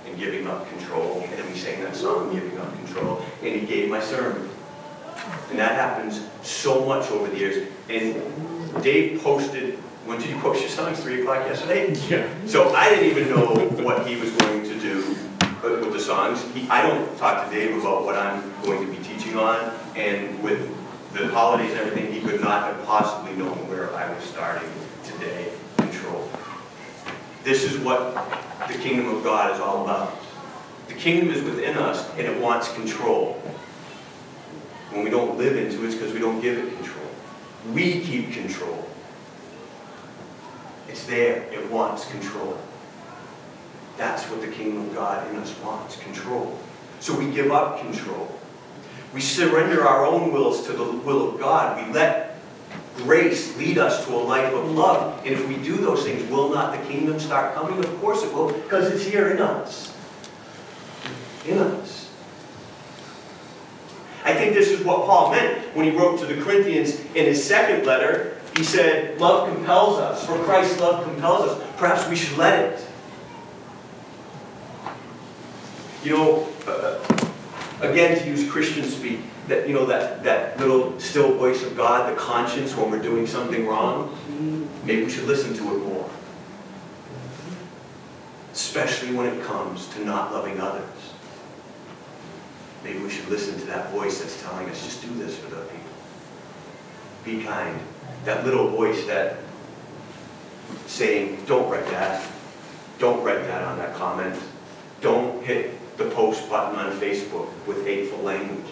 and 0.07 0.17
giving 0.17 0.47
up 0.47 0.67
control. 0.69 1.21
And 1.21 1.49
we 1.49 1.57
sang 1.57 1.83
that 1.83 1.95
song, 1.95 2.33
Giving 2.33 2.57
Up 2.57 2.73
Control. 2.83 3.23
And 3.43 3.59
he 3.59 3.65
gave 3.65 3.89
my 3.89 4.01
sermon. 4.01 4.49
And 5.49 5.59
that 5.59 5.73
happens 5.73 6.25
so 6.41 6.85
much 6.85 7.11
over 7.11 7.29
the 7.29 7.37
years. 7.37 7.67
And 7.89 8.83
Dave 8.83 9.21
posted, 9.21 9.75
when 10.05 10.19
did 10.19 10.29
you 10.29 10.37
post 10.39 10.61
your 10.61 10.69
songs? 10.69 10.99
3 11.01 11.21
o'clock 11.21 11.45
yesterday? 11.45 11.93
Yeah. 12.09 12.27
So 12.47 12.73
I 12.73 12.89
didn't 12.89 13.05
even 13.05 13.29
know 13.29 13.53
what 13.83 14.07
he 14.07 14.15
was 14.15 14.31
going 14.31 14.63
to 14.63 14.79
do 14.79 15.28
with 15.63 15.93
the 15.93 15.99
songs. 15.99 16.43
He, 16.53 16.67
I 16.69 16.81
don't 16.81 17.17
talk 17.17 17.49
to 17.49 17.55
Dave 17.55 17.77
about 17.77 18.05
what 18.05 18.15
I'm 18.15 18.41
going 18.63 18.85
to 18.85 18.91
be 18.91 19.03
teaching 19.03 19.37
on. 19.37 19.73
And 19.95 20.41
with 20.41 20.75
the 21.13 21.27
holidays 21.27 21.71
and 21.71 21.81
everything, 21.81 22.13
he 22.13 22.21
could 22.21 22.41
not 22.41 22.63
have 22.63 22.85
possibly 22.85 23.35
known 23.35 23.57
where 23.69 23.93
I 23.95 24.13
was 24.13 24.23
starting 24.23 24.69
today. 25.03 25.51
Control. 25.77 26.29
This 27.43 27.63
is 27.63 27.77
what 27.79 28.15
the 28.67 28.73
kingdom 28.75 29.15
of 29.15 29.23
God 29.23 29.53
is 29.53 29.59
all 29.59 29.83
about. 29.83 30.17
The 30.87 30.93
kingdom 30.93 31.29
is 31.29 31.43
within 31.43 31.77
us 31.77 32.09
and 32.11 32.21
it 32.21 32.39
wants 32.39 32.73
control. 32.73 33.33
When 34.91 35.03
we 35.03 35.09
don't 35.09 35.37
live 35.37 35.55
into 35.55 35.83
it, 35.83 35.87
it's 35.87 35.95
because 35.95 36.13
we 36.13 36.19
don't 36.19 36.41
give 36.41 36.57
it 36.57 36.73
control. 36.75 37.05
We 37.73 38.01
keep 38.01 38.33
control. 38.33 38.89
It's 40.87 41.05
there. 41.05 41.43
It 41.51 41.69
wants 41.69 42.09
control. 42.09 42.57
That's 43.99 44.23
what 44.29 44.39
the 44.39 44.47
kingdom 44.47 44.87
of 44.87 44.95
God 44.95 45.29
in 45.29 45.35
us 45.35 45.53
wants, 45.59 45.97
control. 45.97 46.57
So 47.01 47.19
we 47.19 47.29
give 47.31 47.51
up 47.51 47.81
control. 47.81 48.33
We 49.13 49.19
surrender 49.19 49.85
our 49.85 50.05
own 50.05 50.31
wills 50.31 50.65
to 50.67 50.71
the 50.71 50.85
will 50.85 51.29
of 51.29 51.39
God. 51.39 51.85
We 51.85 51.93
let 51.93 52.37
grace 52.95 53.57
lead 53.57 53.77
us 53.77 54.05
to 54.05 54.15
a 54.15 54.21
life 54.23 54.53
of 54.53 54.71
love. 54.71 55.19
And 55.25 55.33
if 55.33 55.45
we 55.49 55.57
do 55.57 55.75
those 55.75 56.05
things, 56.05 56.23
will 56.31 56.49
not 56.49 56.79
the 56.79 56.87
kingdom 56.87 57.19
start 57.19 57.53
coming? 57.53 57.77
Of 57.77 57.99
course 57.99 58.23
it 58.23 58.33
will, 58.33 58.53
because 58.53 58.89
it's 58.89 59.03
here 59.03 59.31
in 59.31 59.41
us. 59.41 59.93
In 61.45 61.57
us. 61.57 62.09
I 64.23 64.33
think 64.33 64.53
this 64.53 64.69
is 64.69 64.85
what 64.85 65.05
Paul 65.05 65.31
meant 65.31 65.75
when 65.75 65.91
he 65.91 65.91
wrote 65.91 66.21
to 66.21 66.25
the 66.25 66.41
Corinthians 66.41 67.01
in 67.15 67.25
his 67.25 67.43
second 67.43 67.85
letter. 67.85 68.37
He 68.55 68.63
said, 68.63 69.19
Love 69.19 69.53
compels 69.53 69.99
us, 69.99 70.25
for 70.25 70.41
Christ's 70.45 70.79
love 70.79 71.03
compels 71.03 71.49
us. 71.49 71.67
Perhaps 71.75 72.07
we 72.07 72.15
should 72.15 72.37
let 72.37 72.59
it. 72.59 72.88
You 76.03 76.11
know, 76.11 76.47
uh, 76.65 76.99
again, 77.81 78.17
to 78.17 78.25
use 78.25 78.49
Christian 78.49 78.85
speak, 78.85 79.19
that 79.47 79.67
you 79.67 79.73
know 79.73 79.85
that 79.85 80.23
that 80.23 80.57
little 80.59 80.97
still 80.99 81.33
voice 81.35 81.63
of 81.63 81.75
God, 81.75 82.11
the 82.11 82.15
conscience 82.17 82.75
when 82.75 82.89
we're 82.91 83.01
doing 83.01 83.27
something 83.27 83.67
wrong. 83.67 84.17
Maybe 84.85 85.03
we 85.03 85.09
should 85.09 85.25
listen 85.25 85.53
to 85.55 85.75
it 85.75 85.79
more, 85.85 86.09
especially 88.53 89.13
when 89.13 89.27
it 89.27 89.43
comes 89.43 89.87
to 89.89 90.05
not 90.05 90.31
loving 90.31 90.59
others. 90.59 90.83
Maybe 92.83 92.99
we 92.99 93.09
should 93.09 93.27
listen 93.27 93.59
to 93.59 93.65
that 93.65 93.91
voice 93.91 94.21
that's 94.21 94.41
telling 94.41 94.69
us, 94.69 94.83
just 94.83 95.01
do 95.01 95.13
this 95.15 95.37
for 95.37 95.49
the 95.53 95.61
people. 95.63 95.91
be 97.25 97.43
kind. 97.43 97.77
That 98.23 98.45
little 98.45 98.69
voice 98.69 99.05
that 99.05 99.37
saying, 100.87 101.43
don't 101.45 101.69
write 101.69 101.85
that. 101.87 102.25
Don't 102.99 103.23
write 103.23 103.45
that 103.47 103.63
on 103.63 103.77
that 103.79 103.95
comment. 103.95 104.41
Don't 105.01 105.43
hit 105.43 105.78
the 105.99 106.09
post 106.11 106.49
button 106.49 106.79
on 106.79 106.91
Facebook 106.99 107.49
with 107.67 107.85
hateful 107.85 108.19
language. 108.19 108.65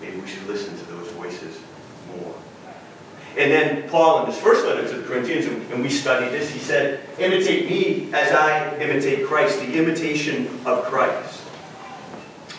Maybe 0.00 0.16
we 0.18 0.26
should 0.26 0.46
listen 0.46 0.76
to 0.78 0.84
those 0.84 1.10
voices 1.12 1.60
more. 2.16 2.34
And 3.36 3.52
then 3.52 3.88
Paul, 3.90 4.20
in 4.20 4.30
his 4.30 4.40
first 4.40 4.64
letter 4.64 4.88
to 4.88 4.96
the 4.96 5.06
Corinthians, 5.06 5.44
and 5.44 5.82
we 5.82 5.90
studied 5.90 6.30
this, 6.30 6.48
he 6.48 6.58
said, 6.58 7.06
Imitate 7.18 7.68
me 7.68 8.10
as 8.14 8.32
I 8.32 8.74
imitate 8.78 9.26
Christ, 9.26 9.60
the 9.60 9.74
imitation 9.74 10.48
of 10.64 10.84
Christ. 10.84 11.42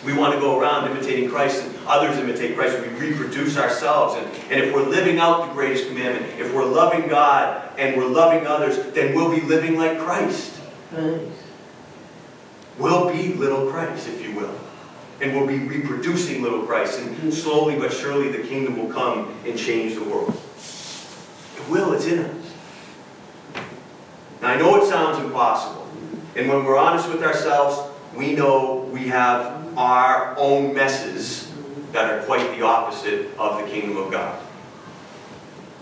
We 0.04 0.12
want 0.12 0.34
to 0.34 0.40
go 0.40 0.60
around 0.60 0.88
imitating 0.88 1.28
Christ 1.28 1.64
and 1.64 1.74
others 1.88 2.18
imitate 2.18 2.54
Christ. 2.54 2.80
We 2.80 2.88
reproduce 2.90 3.56
ourselves. 3.56 4.14
And, 4.14 4.52
and 4.52 4.60
if 4.60 4.72
we're 4.72 4.86
living 4.86 5.18
out 5.18 5.48
the 5.48 5.52
greatest 5.52 5.88
commandment, 5.88 6.38
if 6.38 6.54
we're 6.54 6.64
loving 6.64 7.08
God 7.08 7.72
and 7.76 7.96
we're 7.96 8.06
loving 8.06 8.46
others, 8.46 8.92
then 8.92 9.16
we'll 9.16 9.34
be 9.34 9.40
living 9.40 9.76
like 9.76 9.98
Christ. 9.98 10.60
Nice. 10.92 11.47
We'll 12.78 13.12
be 13.12 13.34
little 13.34 13.70
Christ, 13.70 14.08
if 14.08 14.22
you 14.22 14.34
will. 14.34 14.54
And 15.20 15.34
we'll 15.34 15.46
be 15.46 15.58
reproducing 15.58 16.42
little 16.42 16.62
Christ. 16.62 17.00
And 17.00 17.16
mm-hmm. 17.16 17.30
slowly 17.30 17.76
but 17.76 17.92
surely 17.92 18.30
the 18.30 18.46
kingdom 18.46 18.78
will 18.78 18.92
come 18.92 19.34
and 19.44 19.58
change 19.58 19.94
the 19.94 20.04
world. 20.04 20.40
It 21.56 21.68
will, 21.68 21.92
it's 21.92 22.06
in 22.06 22.20
us. 22.20 22.54
Now 24.40 24.48
I 24.48 24.56
know 24.56 24.76
it 24.76 24.88
sounds 24.88 25.18
impossible. 25.18 25.88
And 26.36 26.48
when 26.48 26.64
we're 26.64 26.78
honest 26.78 27.08
with 27.08 27.22
ourselves, 27.22 27.80
we 28.14 28.32
know 28.34 28.88
we 28.92 29.08
have 29.08 29.76
our 29.76 30.36
own 30.38 30.72
messes 30.72 31.52
that 31.92 32.12
are 32.12 32.24
quite 32.24 32.56
the 32.56 32.64
opposite 32.64 33.36
of 33.38 33.60
the 33.60 33.68
kingdom 33.68 33.96
of 33.96 34.12
God. 34.12 34.40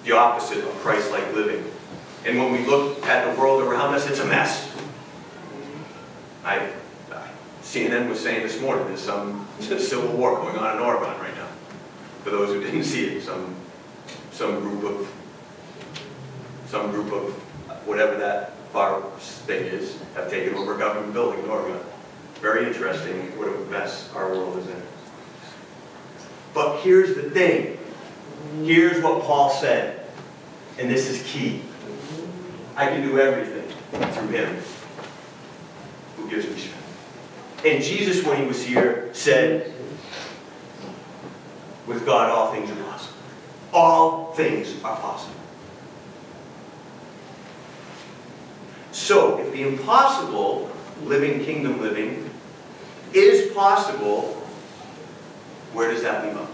The 0.04 0.12
opposite 0.12 0.64
of 0.64 0.70
Christ-like 0.76 1.34
living. 1.34 1.64
And 2.24 2.38
when 2.38 2.52
we 2.52 2.64
look 2.64 3.04
at 3.04 3.30
the 3.30 3.40
world 3.40 3.62
around 3.62 3.94
us, 3.94 4.08
it's 4.08 4.20
a 4.20 4.24
mess. 4.24 4.72
I, 6.44 6.70
CNN 7.76 8.08
was 8.08 8.18
saying 8.20 8.42
this 8.42 8.58
morning 8.58 8.86
there's 8.86 9.02
some 9.02 9.46
civil 9.60 10.16
war 10.16 10.36
going 10.36 10.56
on 10.56 10.76
in 10.76 10.82
Oregon 10.82 11.10
right 11.20 11.34
now. 11.36 11.48
For 12.24 12.30
those 12.30 12.48
who 12.48 12.62
didn't 12.62 12.84
see 12.84 13.04
it, 13.04 13.22
some 13.22 13.54
some 14.30 14.60
group 14.60 14.82
of 14.82 15.12
some 16.68 16.90
group 16.90 17.12
of 17.12 17.34
whatever 17.86 18.16
that 18.16 18.56
far 18.72 19.02
thing 19.18 19.66
is 19.66 19.98
have 20.14 20.30
taken 20.30 20.54
over 20.54 20.74
a 20.74 20.78
government 20.78 21.12
building 21.12 21.40
in 21.40 21.50
Oregon. 21.50 21.78
Very 22.36 22.66
interesting 22.66 23.38
what 23.38 23.48
a 23.48 23.70
mess 23.70 24.10
our 24.14 24.30
world 24.30 24.56
is 24.56 24.66
in. 24.68 24.82
But 26.54 26.80
here's 26.80 27.14
the 27.14 27.28
thing. 27.28 27.76
Here's 28.64 29.02
what 29.02 29.22
Paul 29.22 29.50
said. 29.50 30.00
And 30.78 30.90
this 30.90 31.10
is 31.10 31.22
key. 31.30 31.60
I 32.74 32.86
can 32.86 33.02
do 33.02 33.20
everything 33.20 33.68
through 34.12 34.28
him 34.28 34.56
who 36.16 36.30
gives 36.30 36.46
me 36.46 36.56
strength. 36.56 36.85
And 37.64 37.82
Jesus, 37.82 38.24
when 38.24 38.40
he 38.40 38.46
was 38.46 38.64
here, 38.64 39.10
said, 39.12 39.72
with 41.86 42.04
God 42.04 42.30
all 42.30 42.52
things 42.52 42.70
are 42.70 42.82
possible. 42.84 43.16
All 43.72 44.32
things 44.32 44.74
are 44.82 44.96
possible. 44.96 45.34
So, 48.92 49.38
if 49.38 49.52
the 49.52 49.62
impossible 49.62 50.70
living 51.04 51.44
kingdom 51.44 51.80
living 51.80 52.28
is 53.12 53.52
possible, 53.52 54.34
where 55.72 55.90
does 55.90 56.02
that 56.02 56.24
leave 56.24 56.36
us? 56.36 56.48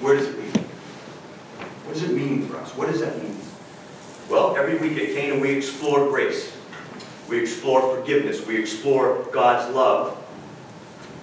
Where 0.00 0.16
does 0.16 0.28
it 0.28 0.38
leave? 0.38 0.56
What 0.56 1.94
does 1.94 2.02
it 2.02 2.12
mean 2.12 2.46
for 2.46 2.56
us? 2.56 2.74
What 2.76 2.88
does 2.90 3.00
that 3.00 3.22
mean? 3.22 3.36
Well, 4.28 4.56
every 4.56 4.76
week 4.78 4.98
at 4.98 5.14
Canaan 5.14 5.40
we 5.40 5.50
explore 5.50 6.08
grace. 6.08 6.56
We 7.30 7.38
explore 7.38 7.96
forgiveness. 7.96 8.44
We 8.44 8.58
explore 8.58 9.24
God's 9.32 9.72
love 9.72 10.18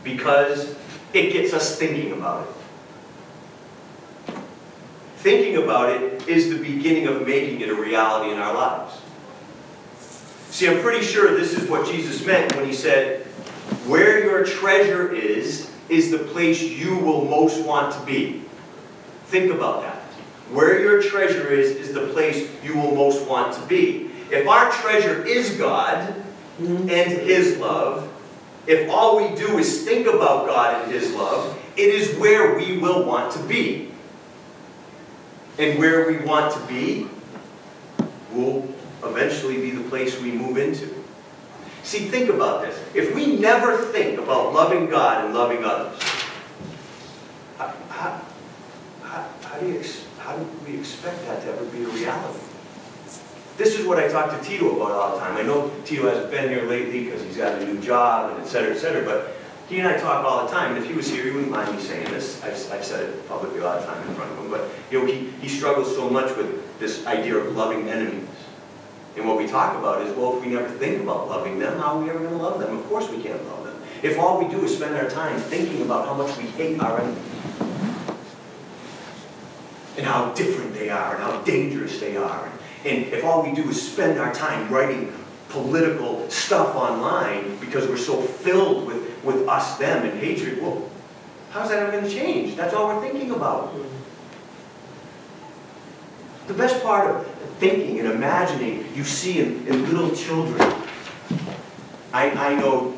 because 0.06 0.74
it 1.14 1.34
gets 1.34 1.54
us 1.54 1.78
thinking 1.78 2.14
about 2.14 2.48
it. 2.48 4.34
Thinking 5.18 5.58
about 5.62 5.90
it 5.90 6.26
is 6.30 6.50
the 6.50 6.58
beginning 6.58 7.08
of 7.08 7.28
making 7.28 7.60
it 7.60 7.68
a 7.68 7.76
reality 7.76 8.32
in 8.32 8.40
our 8.40 8.54
lives. 8.54 9.02
See, 10.50 10.70
I'm 10.70 10.82
pretty 10.82 11.06
sure 11.06 11.38
this 11.38 11.54
is 11.54 11.70
what 11.70 11.86
Jesus 11.86 12.26
meant 12.26 12.56
when 12.56 12.66
he 12.66 12.74
said, 12.74 13.24
Where 13.86 14.24
your 14.24 14.46
treasure 14.46 15.14
is, 15.14 15.70
is 15.90 16.10
the 16.10 16.20
place 16.20 16.62
you 16.62 16.98
will 16.98 17.26
most 17.26 17.66
want 17.66 17.94
to 17.94 18.00
be. 18.06 18.44
Think 19.26 19.52
about 19.52 19.82
that. 19.82 20.02
Where 20.54 20.80
your 20.80 21.02
treasure 21.02 21.50
is, 21.50 21.72
is 21.72 21.94
the 21.94 22.08
place 22.08 22.50
you 22.64 22.76
will 22.78 22.96
most 22.96 23.28
want 23.28 23.54
to 23.56 23.62
be. 23.66 24.07
If 24.30 24.48
our 24.48 24.72
treasure 24.72 25.26
is 25.26 25.52
God 25.52 26.14
mm-hmm. 26.60 26.90
and 26.90 27.12
His 27.12 27.58
love, 27.58 28.12
if 28.66 28.90
all 28.90 29.18
we 29.18 29.36
do 29.36 29.58
is 29.58 29.84
think 29.86 30.08
about 30.08 30.46
God 30.48 30.84
and 30.84 30.92
His 30.92 31.14
love, 31.14 31.58
it 31.78 31.90
is 31.90 32.18
where 32.18 32.58
we 32.58 32.78
will 32.78 33.06
want 33.06 33.32
to 33.34 33.44
be. 33.44 33.92
And 35.60 35.80
where 35.80 36.08
we 36.08 36.18
want 36.20 36.54
to 36.54 36.60
be 36.68 37.08
will 38.32 38.68
eventually 39.04 39.58
be 39.58 39.72
the 39.72 39.88
place 39.90 40.20
we 40.22 40.32
move 40.32 40.58
into. 40.58 40.94
See, 41.84 42.10
think 42.10 42.30
about 42.30 42.64
this. 42.64 42.78
If 42.94 43.16
we 43.16 43.38
never 43.38 43.78
think 43.78 44.20
about 44.20 44.54
loving 44.54 44.90
God 44.90 45.24
and 45.24 45.34
loving 45.34 45.64
others, 45.64 45.98
how, 47.58 47.74
how, 47.90 48.22
how, 49.02 49.30
how 49.44 49.60
do, 49.60 49.68
you, 49.68 49.82
how 50.20 50.36
do 50.36 50.46
we 50.68 50.78
expect 50.78 51.26
that 51.26 51.42
to 51.44 51.54
ever 51.54 51.64
be 51.66 51.84
a 51.84 51.88
reality? 51.88 52.47
This 53.58 53.78
is 53.78 53.88
what 53.88 53.98
I 53.98 54.08
talk 54.08 54.30
to 54.40 54.48
Tito 54.48 54.76
about 54.76 54.92
all 54.92 55.16
the 55.16 55.20
time. 55.20 55.36
I 55.36 55.42
know 55.42 55.72
Tito 55.84 56.08
hasn't 56.08 56.30
been 56.30 56.50
here 56.50 56.64
lately 56.64 57.06
because 57.06 57.24
he's 57.24 57.38
got 57.38 57.60
a 57.60 57.66
new 57.66 57.82
job 57.82 58.32
and 58.32 58.40
et 58.42 58.48
cetera, 58.48 58.72
et 58.72 58.78
cetera, 58.78 59.04
but 59.04 59.34
he 59.68 59.80
and 59.80 59.88
I 59.88 59.98
talk 59.98 60.24
all 60.24 60.46
the 60.46 60.52
time, 60.52 60.76
and 60.76 60.84
if 60.84 60.90
he 60.90 60.96
was 60.96 61.10
here, 61.10 61.26
he 61.26 61.32
wouldn't 61.32 61.52
mind 61.52 61.76
me 61.76 61.82
saying 61.82 62.06
this. 62.12 62.42
I've, 62.44 62.54
I've 62.72 62.86
said 62.86 63.10
it 63.10 63.28
publicly 63.28 63.60
a 63.60 63.64
lot 63.64 63.80
of 63.80 63.86
time 63.86 64.08
in 64.08 64.14
front 64.14 64.32
of 64.32 64.38
him, 64.38 64.52
but 64.52 64.70
you 64.92 65.00
know, 65.00 65.06
he, 65.06 65.32
he 65.42 65.50
struggles 65.50 65.94
so 65.94 66.08
much 66.10 66.38
with 66.38 66.80
this 66.80 67.06
idea 67.08 67.36
of 67.36 67.56
loving 67.56 67.90
enemies. 67.90 68.30
And 69.18 69.28
what 69.28 69.38
we 69.38 69.48
talk 69.48 69.76
about 69.76 70.04
is, 70.04 70.16
well, 70.16 70.38
if 70.38 70.46
we 70.46 70.52
never 70.52 70.70
think 70.70 71.02
about 71.02 71.28
loving 71.28 71.58
them, 71.58 71.80
how 71.80 71.98
are 71.98 72.04
we 72.04 72.10
ever 72.12 72.20
going 72.20 72.30
to 72.30 72.38
love 72.38 72.60
them? 72.60 72.78
Of 72.78 72.86
course 72.88 73.10
we 73.10 73.22
can't 73.22 73.44
love 73.48 73.66
them. 73.66 73.82
If 74.04 74.20
all 74.20 74.38
we 74.42 74.48
do 74.48 74.64
is 74.64 74.78
spend 74.78 74.96
our 74.96 75.10
time 75.10 75.40
thinking 75.40 75.82
about 75.82 76.06
how 76.06 76.14
much 76.14 76.38
we 76.38 76.44
hate 76.44 76.80
our 76.80 77.02
enemies, 77.02 77.24
and 79.98 80.06
how 80.06 80.32
different 80.34 80.76
they 80.76 80.90
are, 80.92 81.16
and 81.16 81.24
how 81.24 81.42
dangerous 81.42 82.00
they 82.00 82.16
are, 82.16 82.52
and 82.86 83.06
if 83.06 83.24
all 83.24 83.44
we 83.44 83.54
do 83.54 83.70
is 83.70 83.92
spend 83.92 84.20
our 84.20 84.34
time 84.34 84.72
writing 84.72 85.14
political 85.50 86.30
stuff 86.30 86.76
online 86.76 87.58
because 87.58 87.88
we're 87.88 87.98
so 87.98 88.22
filled 88.22 88.86
with, 88.86 89.24
with 89.24 89.48
us, 89.48 89.78
them, 89.78 90.06
and 90.06 90.20
hatred, 90.20 90.62
well, 90.62 90.90
how's 91.52 91.70
that 91.70 91.80
ever 91.80 91.92
going 91.92 92.04
to 92.04 92.10
change? 92.10 92.56
That's 92.56 92.74
all 92.74 92.88
we're 92.88 93.02
thinking 93.02 93.32
about. 93.32 93.74
The 96.48 96.54
best 96.54 96.82
part 96.84 97.10
of 97.10 97.28
thinking 97.60 98.00
and 98.00 98.10
imagining 98.10 98.86
you 98.96 99.04
see 99.04 99.40
in, 99.40 99.68
in 99.68 99.92
little 99.92 100.16
children. 100.16 100.62
I, 102.14 102.30
I 102.32 102.56
know 102.56 102.96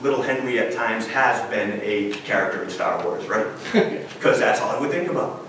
little 0.00 0.22
Henry 0.22 0.58
at 0.58 0.72
times 0.72 1.06
has 1.06 1.48
been 1.50 1.80
a 1.82 2.12
character 2.24 2.62
in 2.62 2.70
Star 2.70 3.02
Wars, 3.04 3.26
right? 3.26 3.46
Because 4.16 4.38
that's 4.38 4.60
all 4.60 4.70
I 4.70 4.80
would 4.80 4.90
think 4.90 5.10
about. 5.10 5.45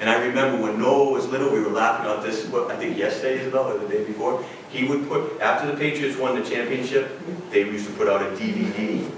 And 0.00 0.08
I 0.08 0.24
remember 0.26 0.62
when 0.62 0.78
Noah 0.78 1.12
was 1.12 1.28
little, 1.28 1.52
we 1.52 1.60
were 1.60 1.70
laughing 1.70 2.06
about 2.06 2.24
this, 2.24 2.46
what, 2.46 2.70
I 2.70 2.76
think 2.76 2.96
yesterday, 2.96 3.40
Isabel, 3.40 3.70
or 3.70 3.78
the 3.78 3.86
day 3.86 4.02
before. 4.04 4.42
He 4.70 4.84
would 4.84 5.06
put, 5.08 5.40
after 5.40 5.70
the 5.70 5.76
Patriots 5.76 6.18
won 6.18 6.40
the 6.40 6.48
championship, 6.48 7.20
they 7.50 7.60
used 7.60 7.86
to 7.86 7.92
put 7.92 8.08
out 8.08 8.22
a 8.22 8.30
DVD 8.36 9.08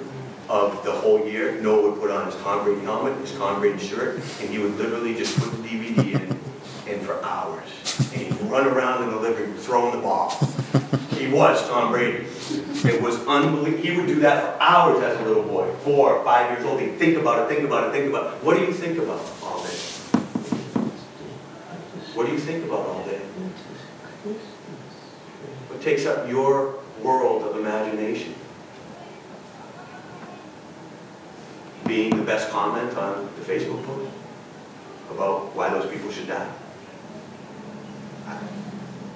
of 0.48 0.84
the 0.84 0.90
whole 0.90 1.24
year. 1.26 1.60
Noah 1.60 1.90
would 1.90 2.00
put 2.00 2.10
on 2.10 2.26
his 2.26 2.34
Tom 2.42 2.64
Brady 2.64 2.80
helmet, 2.80 3.16
his 3.18 3.32
Tom 3.32 3.60
Brady 3.60 3.78
shirt, 3.78 4.16
and 4.40 4.50
he 4.50 4.58
would 4.58 4.76
literally 4.76 5.14
just 5.14 5.38
put 5.38 5.52
the 5.52 5.68
DVD 5.68 6.20
in 6.20 6.32
in 6.86 7.00
for 7.00 7.22
hours. 7.24 7.68
And 8.12 8.22
he'd 8.22 8.40
run 8.42 8.66
around 8.66 9.04
in 9.04 9.10
the 9.10 9.16
living 9.16 9.50
room 9.50 9.56
throwing 9.56 9.92
the 9.92 10.02
ball. 10.02 10.30
He 11.16 11.28
was 11.28 11.66
Tom 11.68 11.92
Brady. 11.92 12.26
It 12.84 13.00
was 13.00 13.16
unbelievable. 13.26 13.82
He 13.82 13.96
would 13.96 14.06
do 14.06 14.20
that 14.20 14.56
for 14.56 14.62
hours 14.62 15.02
as 15.02 15.20
a 15.20 15.24
little 15.24 15.44
boy, 15.44 15.72
four 15.84 16.22
five 16.24 16.50
years 16.50 16.64
old. 16.64 16.80
He'd 16.80 16.98
think 16.98 17.16
about 17.18 17.38
it, 17.50 17.54
think 17.54 17.64
about 17.64 17.88
it, 17.88 17.92
think 17.92 18.10
about 18.10 18.34
it. 18.34 18.44
What 18.44 18.56
do 18.56 18.64
you 18.64 18.72
think 18.72 18.98
about 18.98 19.20
all 19.42 19.62
day? 19.62 19.91
What 22.14 22.26
do 22.26 22.32
you 22.32 22.38
think 22.38 22.64
about 22.64 22.86
all 22.86 23.04
day? 23.04 23.18
What 25.68 25.80
takes 25.80 26.04
up 26.04 26.28
your 26.28 26.78
world 27.02 27.42
of 27.42 27.56
imagination? 27.56 28.34
Being 31.86 32.16
the 32.16 32.22
best 32.22 32.50
comment 32.50 32.96
on 32.96 33.30
the 33.36 33.42
Facebook 33.42 33.84
post 33.84 34.10
about 35.10 35.54
why 35.54 35.70
those 35.70 35.90
people 35.90 36.10
should 36.10 36.28
die? 36.28 36.50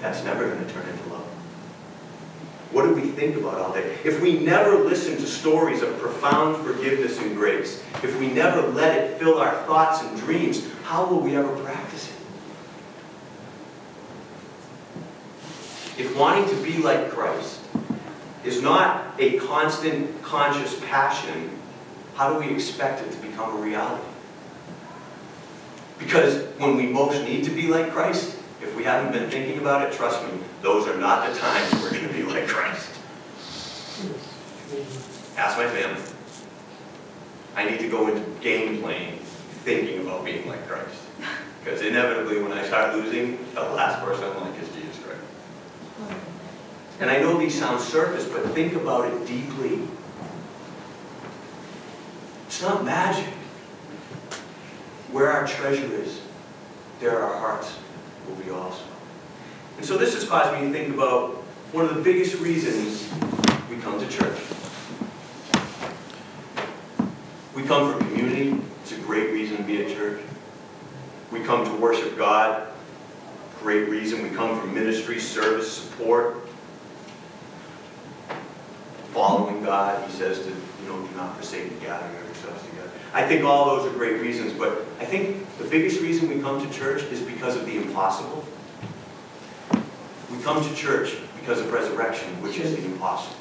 That's 0.00 0.22
never 0.24 0.48
going 0.48 0.64
to 0.64 0.72
turn 0.72 0.86
into 0.88 1.08
love. 1.08 1.24
What 2.72 2.82
do 2.82 2.94
we 2.94 3.08
think 3.12 3.36
about 3.36 3.54
all 3.54 3.72
day, 3.72 3.96
if 4.04 4.20
we 4.20 4.38
never 4.38 4.78
listen 4.78 5.16
to 5.16 5.26
stories 5.26 5.82
of 5.82 5.98
profound 5.98 6.64
forgiveness 6.64 7.18
and 7.18 7.34
grace, 7.34 7.82
if 8.02 8.18
we 8.18 8.28
never 8.28 8.60
let 8.68 8.96
it 8.96 9.18
fill 9.18 9.38
our 9.38 9.62
thoughts 9.62 10.02
and 10.02 10.18
dreams, 10.18 10.70
how 10.84 11.06
will 11.06 11.20
we 11.20 11.36
ever 11.36 11.54
practice 11.62 12.08
it? 12.10 12.16
If 15.98 16.05
wanting 16.16 16.48
to 16.48 16.62
be 16.62 16.78
like 16.78 17.10
Christ 17.10 17.60
is 18.44 18.62
not 18.62 19.14
a 19.18 19.38
constant 19.38 20.22
conscious 20.22 20.78
passion, 20.86 21.50
how 22.14 22.32
do 22.32 22.38
we 22.38 22.52
expect 22.54 23.02
it 23.02 23.12
to 23.12 23.18
become 23.18 23.56
a 23.56 23.60
reality? 23.60 24.02
Because 25.98 26.44
when 26.58 26.76
we 26.76 26.86
most 26.86 27.22
need 27.24 27.44
to 27.44 27.50
be 27.50 27.68
like 27.68 27.90
Christ, 27.92 28.38
if 28.62 28.74
we 28.76 28.84
haven't 28.84 29.12
been 29.12 29.30
thinking 29.30 29.58
about 29.58 29.86
it, 29.86 29.92
trust 29.92 30.24
me, 30.24 30.38
those 30.62 30.86
are 30.86 30.96
not 30.96 31.28
the 31.28 31.38
times 31.38 31.72
we're 31.74 31.90
going 31.90 32.08
to 32.08 32.12
be 32.12 32.22
like 32.22 32.46
Christ. 32.46 32.88
Ask 35.36 35.58
my 35.58 35.68
family. 35.68 36.02
I 37.54 37.68
need 37.68 37.80
to 37.80 37.88
go 37.88 38.08
into 38.08 38.22
game 38.40 38.82
playing 38.82 39.18
thinking 39.64 40.00
about 40.00 40.24
being 40.24 40.46
like 40.46 40.66
Christ. 40.68 41.02
Because 41.64 41.82
inevitably, 41.82 42.40
when 42.40 42.52
I 42.52 42.64
start 42.64 42.94
losing, 42.94 43.38
the 43.54 43.62
last 43.62 44.04
person 44.04 44.24
I'm 44.24 44.40
like 44.40 44.62
is. 44.62 44.75
And 46.98 47.10
I 47.10 47.18
know 47.18 47.38
these 47.38 47.58
sound 47.58 47.80
surface, 47.80 48.26
but 48.26 48.42
think 48.54 48.72
about 48.74 49.12
it 49.12 49.26
deeply. 49.26 49.80
It's 52.46 52.62
not 52.62 52.84
magic. 52.84 53.32
Where 55.12 55.30
our 55.30 55.46
treasure 55.46 55.92
is, 55.92 56.20
there 57.00 57.22
our 57.22 57.38
hearts 57.38 57.78
will 58.26 58.36
be 58.36 58.50
also. 58.50 58.82
And 59.76 59.84
so 59.84 59.98
this 59.98 60.14
has 60.14 60.26
caused 60.26 60.58
me 60.58 60.66
to 60.66 60.72
think 60.72 60.94
about 60.94 61.34
one 61.72 61.84
of 61.84 61.94
the 61.94 62.00
biggest 62.00 62.40
reasons 62.40 63.12
we 63.68 63.76
come 63.76 64.00
to 64.00 64.08
church. 64.08 64.38
We 67.54 67.62
come 67.64 67.92
for 67.92 67.98
community. 67.98 68.58
It's 68.82 68.92
a 68.92 68.98
great 68.98 69.32
reason 69.32 69.58
to 69.58 69.62
be 69.62 69.84
at 69.84 69.88
church. 69.88 70.22
We 71.30 71.40
come 71.40 71.64
to 71.64 71.72
worship 71.76 72.16
God. 72.16 72.68
Great 73.60 73.88
reason. 73.88 74.22
We 74.22 74.30
come 74.30 74.58
for 74.60 74.66
ministry, 74.66 75.18
service, 75.18 75.70
support. 75.70 76.45
Following 79.16 79.62
God, 79.62 80.06
he 80.06 80.12
says 80.14 80.40
to, 80.40 80.50
you 80.50 80.88
know, 80.90 81.00
do 81.00 81.16
not 81.16 81.36
forsake 81.36 81.70
the 81.70 81.86
gathering 81.86 82.14
of 82.16 82.26
yourselves 82.26 82.62
together. 82.68 82.90
I 83.14 83.26
think 83.26 83.44
all 83.44 83.64
those 83.64 83.90
are 83.90 83.96
great 83.96 84.20
reasons, 84.20 84.52
but 84.52 84.84
I 85.00 85.06
think 85.06 85.46
the 85.56 85.64
biggest 85.64 86.02
reason 86.02 86.28
we 86.28 86.38
come 86.42 86.60
to 86.60 86.70
church 86.70 87.02
is 87.04 87.22
because 87.22 87.56
of 87.56 87.64
the 87.64 87.78
impossible. 87.78 88.44
We 90.30 90.36
come 90.42 90.62
to 90.62 90.74
church 90.74 91.16
because 91.40 91.60
of 91.60 91.72
resurrection, 91.72 92.28
which 92.42 92.58
is 92.58 92.76
the 92.76 92.84
impossible. 92.84 93.36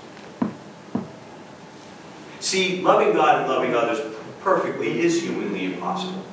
See, 2.40 2.82
loving 2.82 3.12
God 3.12 3.42
and 3.42 3.50
loving 3.50 3.76
others 3.76 4.00
perfectly 4.40 5.02
is 5.02 5.22
humanly 5.22 5.66
impossible. 5.66 6.24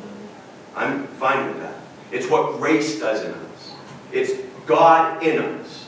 I'm 0.77 1.09
fine 1.09 1.49
with 1.49 1.59
that. 1.59 1.75
It's 2.13 2.31
what 2.31 2.59
grace 2.59 3.01
does 3.01 3.25
in 3.25 3.33
us. 3.33 3.73
It's 4.13 4.41
God 4.67 5.21
in 5.25 5.43
us. 5.43 5.82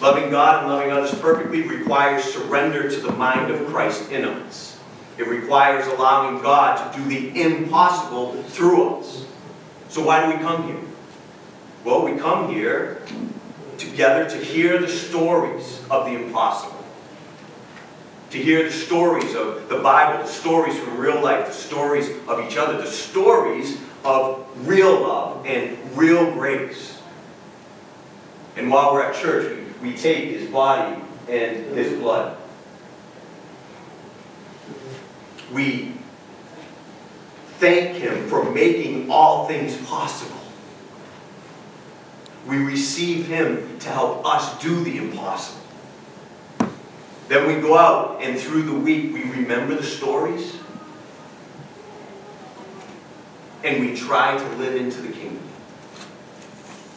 Loving 0.00 0.30
God 0.30 0.62
and 0.62 0.72
loving 0.72 0.92
others 0.92 1.14
perfectly 1.18 1.62
requires 1.62 2.24
surrender 2.24 2.90
to 2.90 3.00
the 3.00 3.12
mind 3.12 3.50
of 3.50 3.66
Christ 3.68 4.10
in 4.10 4.24
us. 4.24 4.78
It 5.16 5.26
requires 5.26 5.86
allowing 5.86 6.42
God 6.42 6.92
to 6.92 6.98
do 6.98 7.08
the 7.08 7.40
impossible 7.40 8.42
through 8.42 8.96
us. 8.96 9.24
So 9.88 10.04
why 10.04 10.26
do 10.26 10.36
we 10.36 10.42
come 10.42 10.64
here? 10.68 10.80
Well, 11.84 12.04
we 12.04 12.18
come 12.18 12.52
here 12.52 13.00
together 13.78 14.28
to 14.28 14.36
hear 14.36 14.78
the 14.78 14.88
stories 14.88 15.80
of 15.90 16.06
the 16.06 16.12
impossible. 16.12 16.84
To 18.30 18.38
hear 18.38 18.64
the 18.64 18.72
stories 18.72 19.34
of 19.34 19.68
the 19.70 19.78
Bible, 19.78 20.24
the 20.24 20.28
stories 20.28 20.78
from 20.78 20.98
real 20.98 21.22
life, 21.22 21.46
the 21.46 21.52
stories 21.52 22.10
of 22.28 22.44
each 22.44 22.58
other, 22.58 22.76
the 22.76 22.86
stories 22.86 23.78
of 24.04 24.46
real 24.66 25.00
love 25.00 25.46
and 25.46 25.78
real 25.96 26.30
grace. 26.32 27.00
And 28.56 28.70
while 28.70 28.92
we're 28.92 29.02
at 29.02 29.14
church, 29.14 29.65
we 29.86 29.94
take 29.94 30.30
his 30.30 30.50
body 30.50 31.00
and 31.28 31.56
his 31.76 31.98
blood. 32.00 32.36
We 35.52 35.92
thank 37.58 37.96
him 37.96 38.28
for 38.28 38.50
making 38.50 39.10
all 39.10 39.46
things 39.46 39.76
possible. 39.86 40.36
We 42.46 42.58
receive 42.58 43.28
him 43.28 43.78
to 43.78 43.88
help 43.88 44.26
us 44.26 44.60
do 44.60 44.82
the 44.82 44.98
impossible. 44.98 45.62
Then 47.28 47.46
we 47.46 47.60
go 47.60 47.76
out 47.76 48.22
and 48.22 48.38
through 48.38 48.62
the 48.62 48.74
week 48.74 49.12
we 49.12 49.22
remember 49.22 49.76
the 49.76 49.84
stories 49.84 50.56
and 53.62 53.80
we 53.80 53.96
try 53.96 54.36
to 54.36 54.48
live 54.56 54.74
into 54.76 55.00
the 55.00 55.12
kingdom. 55.12 55.42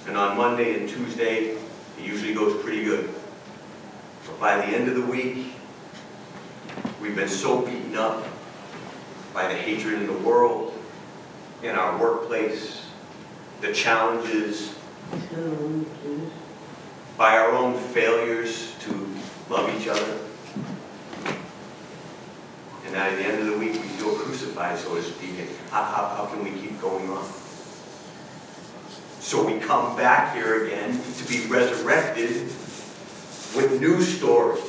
And 0.08 0.18
on 0.18 0.38
Monday 0.38 0.80
and 0.80 0.90
Tuesday, 0.90 1.58
it 2.00 2.06
usually 2.06 2.34
goes 2.34 2.62
pretty 2.64 2.84
good. 2.84 3.14
But 4.26 4.40
by 4.40 4.58
the 4.58 4.66
end 4.66 4.88
of 4.88 4.96
the 4.96 5.06
week, 5.06 5.54
we've 7.02 7.16
been 7.16 7.30
so 7.30 7.62
beaten 7.62 7.96
up 7.96 8.26
by 9.34 9.48
the 9.48 9.56
hatred 9.56 9.96
in 9.96 10.08
the 10.08 10.14
world, 10.14 10.74
in 11.62 11.76
our 11.76 11.98
workplace, 12.00 12.86
the 13.62 13.74
challenges, 13.74 14.76
by 17.18 17.38
our 17.38 17.52
own 17.52 17.78
failures 17.78 18.74
to 18.82 19.10
love 19.50 19.70
each 19.80 19.88
other. 19.88 20.18
And 22.86 22.96
at 22.96 23.18
the 23.18 23.24
end 23.24 23.40
of 23.42 23.48
the 23.48 23.58
week, 23.58 23.74
we 23.74 23.80
feel 23.80 24.16
crucified, 24.16 24.78
so 24.78 24.96
to 24.96 25.04
speak. 25.04 25.36
How, 25.70 25.84
how, 25.84 26.08
how 26.08 26.26
can 26.26 26.44
we 26.44 26.52
keep 26.52 26.80
going 26.82 27.10
on? 27.10 27.30
So 29.30 29.46
we 29.46 29.60
come 29.60 29.96
back 29.96 30.34
here 30.34 30.66
again 30.66 31.00
to 31.18 31.28
be 31.28 31.46
resurrected 31.46 32.48
with 33.56 33.80
new 33.80 34.02
stories, 34.02 34.60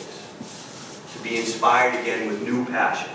to 1.14 1.22
be 1.22 1.38
inspired 1.38 1.98
again 1.98 2.28
with 2.28 2.42
new 2.42 2.66
passion, 2.66 3.08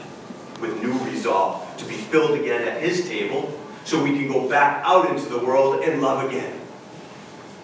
with 0.60 0.82
new 0.82 0.98
resolve, 1.06 1.78
to 1.78 1.86
be 1.86 1.94
filled 1.94 2.40
again 2.40 2.68
at 2.68 2.82
His 2.82 3.08
table 3.08 3.54
so 3.84 4.04
we 4.04 4.18
can 4.18 4.28
go 4.28 4.50
back 4.50 4.82
out 4.84 5.08
into 5.08 5.30
the 5.30 5.38
world 5.38 5.84
and 5.84 6.02
love 6.02 6.28
again. 6.28 6.60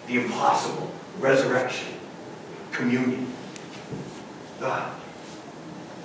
The 0.06 0.20
impossible, 0.20 0.88
resurrection, 1.18 1.88
communion. 2.70 3.32
Ah. 4.60 4.94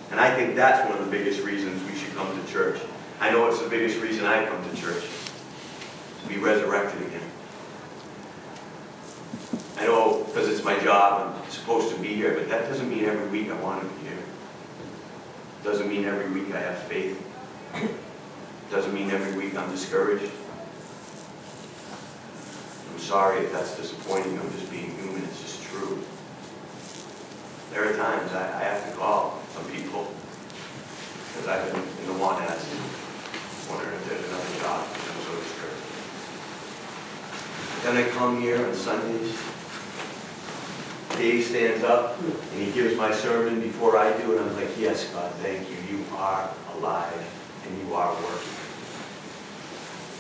And 0.10 0.20
I 0.20 0.36
think 0.36 0.56
that's 0.56 0.90
one 0.90 0.98
of 0.98 1.06
the 1.06 1.12
biggest 1.12 1.44
reasons 1.44 1.88
we 1.88 1.96
should 1.96 2.16
come 2.16 2.44
to 2.44 2.52
church. 2.52 2.82
I 3.20 3.30
know 3.30 3.48
it's 3.48 3.62
the 3.62 3.70
biggest 3.70 4.02
reason 4.02 4.26
I 4.26 4.48
come 4.48 4.68
to 4.68 4.76
church, 4.82 5.04
to 6.24 6.28
be 6.28 6.40
resurrected 6.40 7.04
again. 7.06 7.27
I 9.78 9.86
know 9.86 10.24
because 10.26 10.50
it's 10.50 10.64
my 10.64 10.80
job, 10.80 11.36
I'm 11.36 11.52
supposed 11.52 11.94
to 11.96 12.02
be 12.02 12.10
here, 12.16 12.34
but 12.34 12.50
that 12.50 12.68
doesn't 12.68 12.90
mean 12.90 13.06
every 13.06 13.28
week 13.30 13.52
I 13.52 13.62
want 13.62 13.82
to 13.82 13.88
be 13.96 14.08
here. 14.08 14.18
Doesn't 15.64 15.88
mean 15.88 16.06
every 16.06 16.32
week 16.32 16.54
I 16.54 16.60
have 16.60 16.80
faith. 16.84 17.22
Doesn't 18.72 18.94
mean 18.94 19.12
every 19.12 19.38
week 19.38 19.56
I'm 19.56 19.70
discouraged. 19.70 20.32
I'm 22.92 23.00
sorry 23.00 23.46
if 23.46 23.52
that's 23.52 23.78
disappointing. 23.78 24.40
I'm 24.40 24.52
just 24.52 24.72
being 24.72 24.96
human. 24.98 25.24
It's 25.24 25.42
just 25.42 25.64
true. 25.64 26.04
There 27.72 27.88
are 27.88 27.96
times 27.96 28.34
I, 28.34 28.60
I 28.60 28.64
have 28.64 28.90
to 28.90 28.98
call 28.98 29.40
some 29.54 29.66
people 29.66 30.12
because 31.34 31.48
I've 31.48 31.72
been 31.72 31.82
in 31.82 32.08
the 32.08 32.20
one 32.20 32.42
as 32.42 32.66
wondering 33.70 33.94
if 33.96 34.10
there's 34.10 34.26
another 34.26 34.54
job 34.60 34.88
I'm 34.90 35.22
so 35.22 35.36
discouraged. 35.38 35.86
Then 37.84 37.98
I 37.98 38.10
come 38.18 38.42
here 38.42 38.66
on 38.66 38.74
Sundays. 38.74 39.38
Dave 41.18 41.46
stands 41.46 41.84
up 41.84 42.20
and 42.22 42.64
he 42.64 42.72
gives 42.72 42.96
my 42.96 43.12
sermon 43.12 43.60
before 43.60 43.98
I 43.98 44.16
do 44.22 44.34
it. 44.34 44.42
I'm 44.42 44.56
like, 44.56 44.70
yes, 44.78 45.12
God, 45.12 45.32
thank 45.36 45.68
you. 45.68 45.76
You 45.90 46.06
are 46.16 46.54
alive 46.76 47.28
and 47.66 47.82
you 47.82 47.96
are 47.96 48.14
working. 48.14 48.54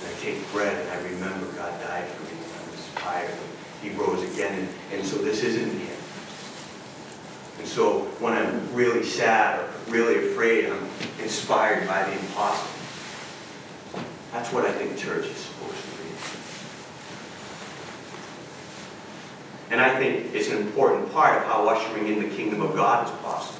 And 0.01 0.15
I 0.15 0.19
take 0.19 0.51
bread 0.51 0.75
and 0.75 0.89
I 0.89 0.97
remember 1.11 1.45
God 1.53 1.79
died 1.81 2.07
for 2.07 2.23
me. 2.23 2.41
And 2.41 2.51
I'm 2.51 2.73
inspired. 2.73 3.35
He 3.83 3.89
rose 3.91 4.23
again. 4.33 4.57
And, 4.59 4.69
and 4.91 5.07
so 5.07 5.17
this 5.17 5.43
isn't 5.43 5.69
the 5.69 5.81
end. 5.81 6.03
And 7.59 7.67
so 7.67 7.99
when 8.19 8.33
I'm 8.33 8.73
really 8.73 9.03
sad 9.03 9.59
or 9.59 9.69
really 9.91 10.31
afraid, 10.31 10.65
I'm 10.65 10.89
inspired 11.21 11.87
by 11.87 12.03
the 12.05 12.13
impossible. 12.13 12.73
That's 14.31 14.51
what 14.51 14.65
I 14.65 14.71
think 14.71 14.97
church 14.97 15.25
is 15.25 15.37
supposed 15.37 15.79
to 15.79 15.91
be. 15.91 15.96
And 19.69 19.81
I 19.81 19.97
think 19.97 20.33
it's 20.33 20.49
an 20.49 20.57
important 20.57 21.11
part 21.11 21.37
of 21.37 21.47
how 21.47 21.67
ushering 21.67 22.07
in 22.07 22.21
the 22.21 22.35
kingdom 22.35 22.61
of 22.61 22.75
God 22.75 23.05
is 23.05 23.11
possible. 23.21 23.59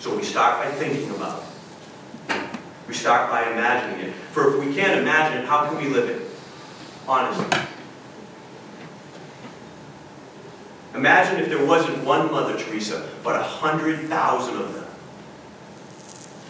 So 0.00 0.14
we 0.16 0.22
start 0.22 0.62
by 0.62 0.70
thinking 0.72 1.10
about 1.10 1.42
it. 2.28 2.40
We 2.86 2.94
start 2.94 3.30
by 3.30 3.50
imagining 3.50 4.08
it. 4.08 4.14
For 4.32 4.54
if 4.54 4.66
we 4.66 4.74
can't 4.74 5.00
imagine 5.00 5.38
it, 5.38 5.46
how 5.46 5.68
can 5.68 5.78
we 5.78 5.88
live 5.88 6.08
it? 6.08 6.28
Honestly. 7.06 7.46
Imagine 10.94 11.40
if 11.40 11.48
there 11.48 11.64
wasn't 11.64 12.04
one 12.04 12.30
Mother 12.30 12.58
Teresa, 12.58 13.08
but 13.22 13.36
a 13.36 13.42
hundred 13.42 14.08
thousand 14.08 14.56
of 14.56 14.74
them 14.74 14.86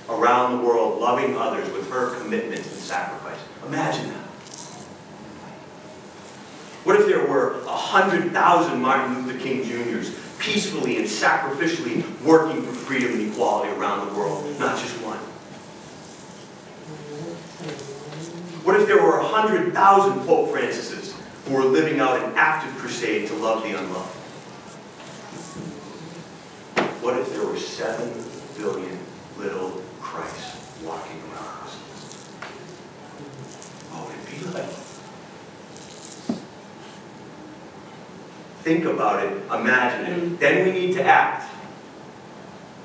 around 0.09 0.59
the 0.59 0.65
world 0.65 1.01
loving 1.01 1.37
others 1.37 1.71
with 1.73 1.89
her 1.91 2.19
commitment 2.21 2.63
and 2.63 2.75
sacrifice. 2.77 3.39
Imagine 3.67 4.09
that. 4.09 4.20
What 6.91 6.99
if 6.99 7.07
there 7.07 7.25
were 7.25 7.61
a 7.67 7.77
hundred 7.77 8.33
thousand 8.33 8.83
Martin 8.83 9.25
Luther 9.25 9.39
King 9.39 9.63
Jr.'s 9.63 10.13
peacefully 10.41 10.97
and 10.97 11.07
sacrificially 11.07 12.03
working 12.23 12.65
for 12.65 12.73
freedom 12.73 13.13
and 13.13 13.31
equality 13.31 13.71
around 13.75 14.09
the 14.09 14.15
world, 14.19 14.59
not 14.59 14.77
just 14.77 15.01
one? 15.01 15.19
What 18.65 18.81
if 18.81 18.89
there 18.89 19.01
were 19.01 19.21
a 19.21 19.25
hundred 19.25 19.73
thousand 19.73 20.27
Pope 20.27 20.51
Francises 20.51 21.15
who 21.47 21.55
were 21.55 21.63
living 21.63 22.01
out 22.01 22.21
an 22.25 22.33
active 22.35 22.77
crusade 22.79 23.29
to 23.29 23.35
love 23.37 23.63
the 23.63 23.79
unloved? 23.79 24.11
What 27.05 27.17
if 27.19 27.31
there 27.31 27.47
were 27.47 27.57
seven 27.57 28.13
billion 28.59 28.99
little 29.39 29.81
Christs 30.01 30.57
walking 30.85 31.19
around 31.31 31.55
oh, 31.55 31.67
us? 31.67 31.75
What 33.93 34.09
would 34.09 34.17
it 34.17 34.41
be 34.41 34.59
like? 34.59 34.80
Think 38.71 38.85
about 38.85 39.27
it, 39.27 39.33
imagine 39.53 40.07
it. 40.07 40.23
Mm. 40.23 40.39
Then 40.39 40.65
we 40.65 40.71
need 40.71 40.95
to 40.95 41.03
act. 41.03 41.53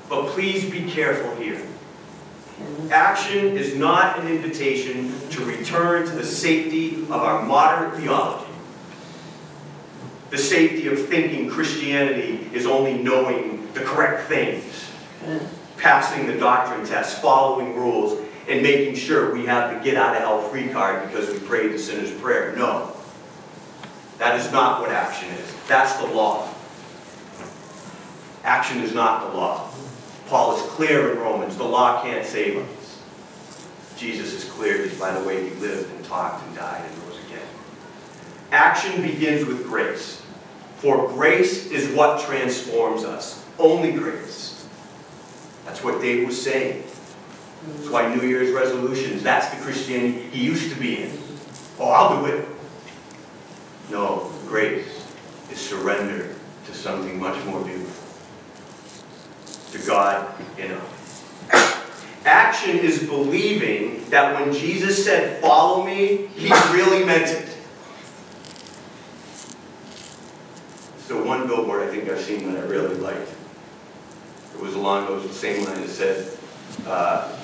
But 0.08 0.26
please 0.30 0.68
be 0.68 0.90
careful 0.90 1.32
here. 1.36 1.64
Action 2.90 3.56
is 3.56 3.76
not 3.76 4.18
an 4.18 4.26
invitation 4.26 5.14
to 5.30 5.44
return 5.44 6.04
to 6.04 6.10
the 6.10 6.26
safety 6.26 7.02
of 7.02 7.12
our 7.12 7.40
moderate 7.44 8.00
theology. 8.00 8.50
The 10.30 10.38
safety 10.38 10.88
of 10.88 11.06
thinking 11.06 11.48
Christianity 11.48 12.50
is 12.52 12.66
only 12.66 12.94
knowing 12.94 13.72
the 13.72 13.82
correct 13.82 14.26
things, 14.26 14.90
passing 15.76 16.26
the 16.26 16.36
doctrine 16.36 16.84
test, 16.84 17.22
following 17.22 17.76
rules, 17.76 18.20
and 18.48 18.60
making 18.60 18.96
sure 18.96 19.32
we 19.32 19.46
have 19.46 19.72
the 19.72 19.88
get 19.88 19.96
out 19.96 20.16
of 20.16 20.22
hell 20.22 20.42
free 20.48 20.68
card 20.68 21.06
because 21.06 21.30
we 21.30 21.38
prayed 21.46 21.72
the 21.72 21.78
sinner's 21.78 22.10
prayer. 22.10 22.56
No. 22.56 22.92
That 24.18 24.40
is 24.40 24.50
not 24.50 24.80
what 24.80 24.90
action 24.90 25.28
is. 25.28 25.55
That's 25.66 25.94
the 25.96 26.06
law. 26.06 26.48
Action 28.44 28.80
is 28.82 28.94
not 28.94 29.28
the 29.28 29.36
law. 29.36 29.68
Paul 30.28 30.56
is 30.56 30.62
clear 30.62 31.12
in 31.12 31.18
Romans. 31.18 31.56
The 31.56 31.64
law 31.64 32.02
can't 32.02 32.24
save 32.24 32.56
us. 32.58 33.02
Jesus 33.96 34.32
is 34.32 34.44
clear 34.44 34.84
just 34.86 35.00
by 35.00 35.12
the 35.12 35.26
way 35.26 35.48
he 35.48 35.54
lived 35.56 35.92
and 35.92 36.04
talked 36.04 36.46
and 36.46 36.56
died 36.56 36.82
and 36.88 37.02
rose 37.02 37.18
again. 37.26 37.46
Action 38.52 39.02
begins 39.02 39.44
with 39.46 39.64
grace. 39.66 40.22
For 40.76 41.08
grace 41.08 41.70
is 41.70 41.94
what 41.96 42.20
transforms 42.20 43.02
us. 43.02 43.44
Only 43.58 43.92
grace. 43.92 44.68
That's 45.64 45.82
what 45.82 46.00
Dave 46.00 46.26
was 46.26 46.40
saying. 46.40 46.84
That's 47.66 47.88
why 47.88 48.14
New 48.14 48.22
Year's 48.22 48.52
resolutions, 48.52 49.24
that's 49.24 49.48
the 49.52 49.60
Christianity 49.62 50.28
he 50.30 50.44
used 50.44 50.72
to 50.72 50.78
be 50.78 51.02
in. 51.02 51.18
Oh, 51.80 51.88
I'll 51.88 52.20
do 52.20 52.26
it. 52.26 52.46
No, 53.90 54.30
grace 54.46 55.05
is 55.56 55.68
surrender 55.68 56.34
to 56.66 56.74
something 56.74 57.18
much 57.18 57.42
more 57.46 57.62
beautiful. 57.62 58.04
To 59.72 59.86
God 59.86 60.34
in 60.58 60.72
us. 60.72 61.24
Action 62.24 62.78
is 62.78 63.04
believing 63.04 64.08
that 64.10 64.34
when 64.34 64.52
Jesus 64.52 65.04
said, 65.04 65.40
Follow 65.40 65.84
me, 65.84 66.28
he 66.34 66.52
really 66.72 67.04
meant 67.04 67.28
it. 67.28 67.56
So 70.98 71.22
one 71.22 71.46
billboard 71.46 71.88
I 71.88 71.92
think 71.92 72.08
I've 72.08 72.20
seen 72.20 72.52
that 72.52 72.64
I 72.64 72.66
really 72.66 72.96
liked. 72.96 73.30
It 74.54 74.60
was 74.60 74.74
along 74.74 75.06
those 75.06 75.30
same 75.30 75.64
lines. 75.64 75.78
It 75.78 75.88
said, 75.88 76.38
uh, 76.86 77.36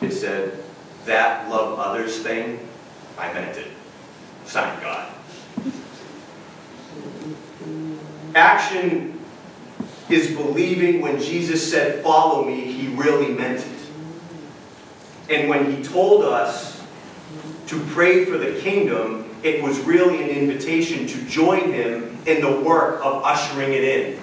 it 0.00 0.10
said, 0.10 0.58
that 1.04 1.48
love 1.50 1.78
others 1.78 2.18
thing, 2.18 2.66
I 3.18 3.32
meant 3.32 3.56
it. 3.58 3.68
Sign 4.46 4.80
God. 4.80 5.13
Action 8.34 9.20
is 10.08 10.34
believing 10.36 11.00
when 11.00 11.20
Jesus 11.20 11.68
said, 11.70 12.02
Follow 12.02 12.44
me, 12.44 12.60
he 12.60 12.94
really 12.94 13.32
meant 13.32 13.60
it. 13.60 13.74
And 15.30 15.48
when 15.48 15.74
he 15.74 15.82
told 15.82 16.24
us 16.24 16.82
to 17.68 17.80
pray 17.86 18.24
for 18.24 18.36
the 18.36 18.58
kingdom, 18.60 19.30
it 19.42 19.62
was 19.62 19.78
really 19.80 20.22
an 20.22 20.28
invitation 20.28 21.06
to 21.06 21.24
join 21.26 21.72
him 21.72 22.18
in 22.26 22.40
the 22.40 22.60
work 22.60 23.00
of 23.04 23.22
ushering 23.22 23.72
it 23.72 23.84
in. 23.84 24.20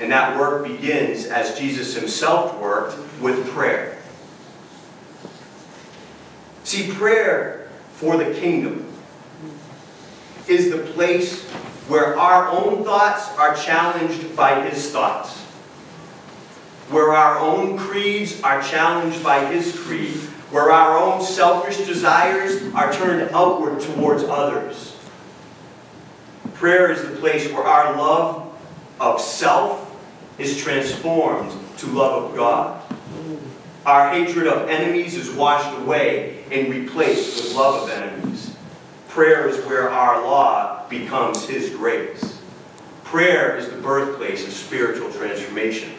And 0.00 0.10
that 0.12 0.38
work 0.38 0.66
begins 0.66 1.26
as 1.26 1.58
Jesus 1.58 1.94
himself 1.94 2.58
worked 2.58 2.96
with 3.20 3.48
prayer. 3.50 3.98
See, 6.64 6.92
prayer 6.92 7.70
for 7.92 8.16
the 8.16 8.32
kingdom 8.34 8.88
is 10.48 10.70
the 10.70 10.78
place 10.78 11.48
where 11.92 12.18
our 12.18 12.48
own 12.48 12.82
thoughts 12.84 13.28
are 13.36 13.54
challenged 13.54 14.34
by 14.34 14.66
his 14.66 14.90
thoughts, 14.90 15.42
where 16.88 17.12
our 17.12 17.38
own 17.38 17.76
creeds 17.76 18.40
are 18.40 18.62
challenged 18.62 19.22
by 19.22 19.44
his 19.44 19.78
creed, 19.78 20.16
where 20.50 20.72
our 20.72 20.96
own 20.96 21.20
selfish 21.20 21.76
desires 21.86 22.62
are 22.72 22.90
turned 22.94 23.30
outward 23.34 23.78
towards 23.78 24.22
others. 24.22 24.96
Prayer 26.54 26.90
is 26.90 27.02
the 27.02 27.14
place 27.16 27.52
where 27.52 27.64
our 27.64 27.94
love 27.98 28.50
of 28.98 29.20
self 29.20 29.94
is 30.38 30.56
transformed 30.56 31.52
to 31.76 31.86
love 31.88 32.30
of 32.30 32.34
God. 32.34 32.80
Our 33.84 34.08
hatred 34.14 34.46
of 34.46 34.70
enemies 34.70 35.14
is 35.14 35.30
washed 35.30 35.78
away 35.82 36.42
and 36.50 36.72
replaced 36.72 37.44
with 37.44 37.54
love 37.54 37.82
of 37.82 37.90
enemies. 37.90 38.56
Prayer 39.10 39.46
is 39.46 39.62
where 39.66 39.90
our 39.90 40.22
law 40.22 40.71
becomes 40.98 41.48
His 41.48 41.70
grace. 41.70 42.38
Prayer 43.04 43.56
is 43.56 43.68
the 43.68 43.76
birthplace 43.76 44.46
of 44.46 44.52
spiritual 44.52 45.10
transformation. 45.12 45.90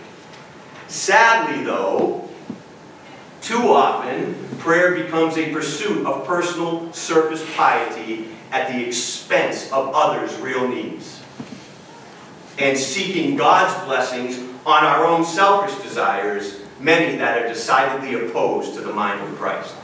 Sadly, 0.87 1.63
though, 1.63 2.29
too 3.41 3.69
often, 3.69 4.35
prayer 4.59 4.95
becomes 4.95 5.37
a 5.37 5.51
pursuit 5.51 6.05
of 6.05 6.25
personal 6.25 6.93
surface 6.93 7.43
piety 7.55 8.29
at 8.51 8.71
the 8.71 8.85
expense 8.85 9.71
of 9.71 9.91
others' 9.93 10.35
real 10.37 10.67
needs. 10.67 11.21
And 12.59 12.77
seeking 12.77 13.35
God's 13.35 13.83
blessings 13.85 14.37
on 14.65 14.83
our 14.85 15.05
own 15.05 15.25
selfish 15.25 15.75
desires, 15.83 16.61
many 16.79 17.17
that 17.17 17.41
are 17.41 17.47
decidedly 17.47 18.13
opposed 18.25 18.75
to 18.75 18.81
the 18.81 18.93
mind 18.93 19.21
of 19.21 19.37
Christ. 19.37 19.75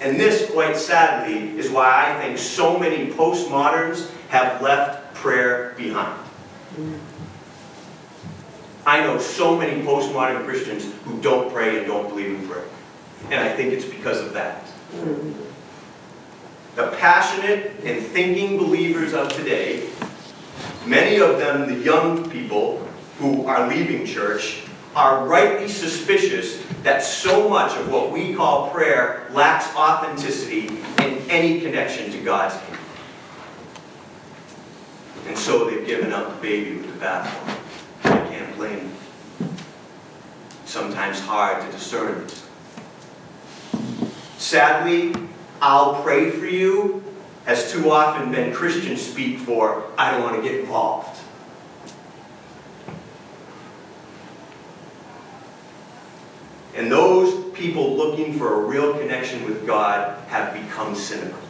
And 0.00 0.20
this, 0.20 0.50
quite 0.50 0.76
sadly, 0.76 1.58
is 1.58 1.70
why 1.70 2.14
I 2.14 2.20
think 2.20 2.38
so 2.38 2.78
many 2.78 3.10
postmoderns 3.10 4.10
have 4.28 4.62
left 4.62 5.14
prayer 5.14 5.74
behind. 5.76 6.18
I 8.86 9.00
know 9.02 9.18
so 9.18 9.56
many 9.56 9.82
postmodern 9.82 10.44
Christians 10.44 10.90
who 11.04 11.20
don't 11.20 11.52
pray 11.52 11.78
and 11.78 11.86
don't 11.86 12.08
believe 12.08 12.40
in 12.40 12.48
prayer. 12.48 12.64
And 13.30 13.40
I 13.40 13.54
think 13.54 13.72
it's 13.72 13.84
because 13.84 14.20
of 14.20 14.32
that. 14.32 14.64
The 16.76 16.88
passionate 16.98 17.72
and 17.84 18.02
thinking 18.02 18.56
believers 18.56 19.12
of 19.12 19.28
today, 19.30 19.88
many 20.86 21.20
of 21.20 21.38
them 21.38 21.68
the 21.68 21.84
young 21.84 22.30
people 22.30 22.86
who 23.18 23.46
are 23.46 23.68
leaving 23.68 24.06
church, 24.06 24.62
are 24.94 25.26
rightly 25.26 25.68
suspicious 25.68 26.62
that 26.82 27.02
so 27.02 27.48
much 27.48 27.76
of 27.76 27.92
what 27.92 28.10
we 28.10 28.34
call 28.34 28.70
prayer 28.70 29.26
lacks 29.32 29.66
authenticity 29.74 30.68
and 30.98 31.30
any 31.30 31.60
connection 31.60 32.10
to 32.10 32.18
God's. 32.22 32.54
And 35.28 35.38
so 35.38 35.68
they've 35.70 35.86
given 35.86 36.12
up 36.12 36.34
the 36.34 36.42
baby 36.42 36.78
with 36.78 36.98
the 36.98 37.04
bathwater. 37.04 37.58
I 38.04 38.28
can't 38.28 38.56
blame 38.56 38.90
them. 39.38 39.56
Sometimes 40.64 41.20
hard 41.20 41.64
to 41.64 41.70
discern 41.70 42.22
it. 42.22 42.42
Sadly, 44.38 45.14
I'll 45.60 46.02
pray 46.02 46.30
for 46.30 46.46
you 46.46 47.04
has 47.48 47.72
too 47.72 47.90
often 47.90 48.30
been 48.30 48.52
Christian 48.52 48.96
speak 48.98 49.38
for, 49.38 49.84
I 49.96 50.10
don't 50.10 50.22
want 50.22 50.36
to 50.36 50.42
get 50.42 50.60
involved. 50.60 51.18
And 56.74 56.92
those 56.92 57.50
people 57.54 57.96
looking 57.96 58.38
for 58.38 58.62
a 58.62 58.66
real 58.66 58.98
connection 58.98 59.44
with 59.46 59.66
God 59.66 60.18
have 60.28 60.52
become 60.52 60.94
cynical. 60.94 61.47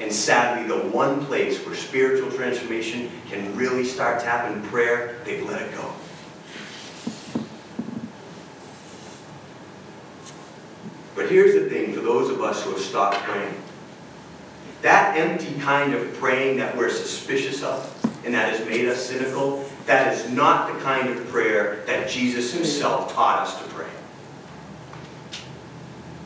And 0.00 0.12
sadly, 0.12 0.66
the 0.66 0.88
one 0.88 1.24
place 1.24 1.64
where 1.64 1.74
spiritual 1.74 2.30
transformation 2.30 3.10
can 3.28 3.54
really 3.56 3.84
start 3.84 4.20
to 4.20 4.26
happen 4.26 4.58
in 4.58 4.68
prayer, 4.68 5.20
they've 5.24 5.48
let 5.48 5.62
it 5.62 5.72
go. 5.72 5.92
But 11.14 11.30
here's 11.30 11.54
the 11.54 11.70
thing 11.70 11.92
for 11.92 12.00
those 12.00 12.28
of 12.28 12.42
us 12.42 12.64
who 12.64 12.72
have 12.72 12.80
stopped 12.80 13.16
praying 13.18 13.54
That 14.82 15.16
empty 15.16 15.54
kind 15.60 15.94
of 15.94 16.12
praying 16.14 16.58
that 16.58 16.76
we're 16.76 16.90
suspicious 16.90 17.62
of 17.62 17.90
and 18.24 18.34
that 18.34 18.52
has 18.52 18.66
made 18.66 18.88
us 18.88 19.06
cynical, 19.06 19.64
that 19.86 20.12
is 20.12 20.30
not 20.30 20.72
the 20.72 20.80
kind 20.80 21.08
of 21.08 21.28
prayer 21.28 21.84
that 21.86 22.08
Jesus 22.08 22.52
himself 22.52 23.12
taught 23.14 23.40
us 23.40 23.62
to 23.62 23.68
pray. 23.68 23.88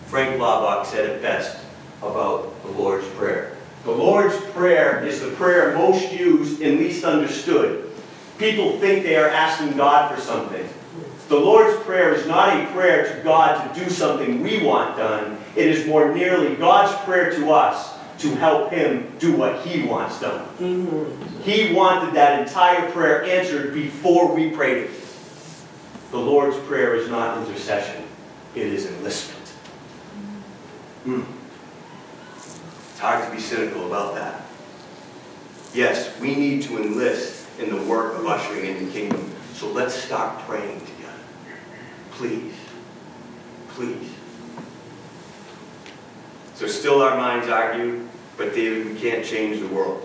Frank 0.07 0.41
Laubach 0.41 0.87
said 0.87 1.11
it 1.11 1.21
best 1.21 1.65
about 2.01 2.63
the 2.63 2.71
Lord's 2.71 3.07
Prayer. 3.09 3.58
The 3.89 3.95
Lord's 3.95 4.37
Prayer 4.51 5.03
is 5.03 5.23
the 5.23 5.31
prayer 5.31 5.75
most 5.75 6.13
used 6.13 6.61
and 6.61 6.79
least 6.79 7.05
understood. 7.05 7.91
People 8.37 8.79
think 8.81 9.03
they 9.03 9.17
are 9.17 9.31
asking 9.31 9.79
God 9.79 10.15
for 10.15 10.21
something. 10.21 10.69
The 11.31 11.41
Lord's 11.41 11.75
Prayer 11.85 12.13
is 12.13 12.27
not 12.27 12.55
a 12.55 12.67
prayer 12.67 13.17
to 13.17 13.23
God 13.25 13.75
to 13.75 13.83
do 13.83 13.89
something 13.89 14.43
we 14.43 14.63
want 14.63 14.99
done. 14.99 15.39
It 15.57 15.69
is 15.69 15.87
more 15.87 16.15
nearly 16.15 16.55
God's 16.57 16.95
prayer 17.07 17.31
to 17.37 17.51
us 17.51 17.95
to 18.19 18.35
help 18.35 18.71
Him 18.71 19.11
do 19.19 19.35
what 19.35 19.67
He 19.67 19.85
wants 19.85 20.21
done. 20.21 20.47
Mm-hmm. 20.59 21.41
He 21.41 21.73
wanted 21.73 22.13
that 22.13 22.47
entire 22.47 22.91
prayer 22.91 23.25
answered 23.25 23.73
before 23.73 24.35
we 24.35 24.51
prayed 24.51 24.85
it. 24.85 24.91
The 26.11 26.19
Lord's 26.19 26.59
Prayer 26.67 26.95
is 26.95 27.09
not 27.09 27.39
intercession, 27.39 28.05
it 28.55 28.67
is 28.67 28.85
enlistment. 28.85 29.51
Mm. 31.07 31.38
It's 32.99 33.05
hard 33.05 33.25
to 33.25 33.31
be 33.31 33.41
cynical 33.41 33.87
about 33.87 34.17
that. 34.17 34.43
Yes, 35.73 36.19
we 36.19 36.35
need 36.35 36.63
to 36.63 36.83
enlist 36.83 37.47
in 37.61 37.71
the 37.71 37.81
work 37.85 38.19
of 38.19 38.27
ushering 38.27 38.65
in 38.67 38.87
the 38.87 38.93
kingdom. 38.93 39.33
So 39.55 39.69
let's 39.69 39.95
start 39.95 40.37
praying 40.41 40.81
together. 40.81 41.13
Please. 42.11 42.55
Please. 43.69 44.11
So 46.57 46.67
still 46.67 47.01
our 47.01 47.17
minds 47.17 47.47
argue, 47.47 48.05
but 48.37 48.53
David, 48.53 48.93
we 48.93 48.99
can't 48.99 49.25
change 49.25 49.61
the 49.61 49.69
world. 49.69 50.05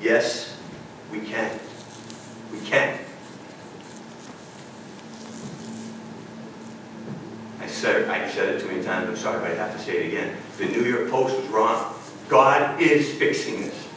Yes, 0.00 0.56
we 1.12 1.20
can. 1.20 1.60
We 2.54 2.60
can. 2.60 2.98
I 7.60 7.66
said, 7.66 8.08
I 8.08 8.26
said 8.30 8.54
it 8.54 8.62
too 8.62 8.68
many 8.68 8.82
times, 8.82 9.10
I'm 9.10 9.16
sorry, 9.18 9.40
but 9.40 9.50
I 9.50 9.54
have 9.56 9.76
to 9.76 9.78
say 9.78 10.04
it 10.04 10.06
again. 10.06 10.38
The 10.56 10.64
New 10.64 10.84
York 10.84 11.10
Post 11.10 11.36
was 11.36 11.46
wrong. 11.48 11.89
God 12.30 12.80
is 12.80 13.12
fixing 13.14 13.60
this. 13.60 13.88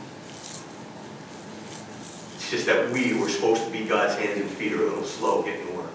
It's 2.36 2.50
just 2.50 2.66
that 2.66 2.92
we 2.92 3.14
were 3.14 3.30
supposed 3.30 3.64
to 3.64 3.70
be 3.70 3.86
God's 3.86 4.16
hands 4.16 4.42
and 4.42 4.50
feet 4.50 4.74
are 4.74 4.82
a 4.82 4.86
little 4.86 5.04
slow 5.04 5.44
getting 5.44 5.78
work. 5.78 5.92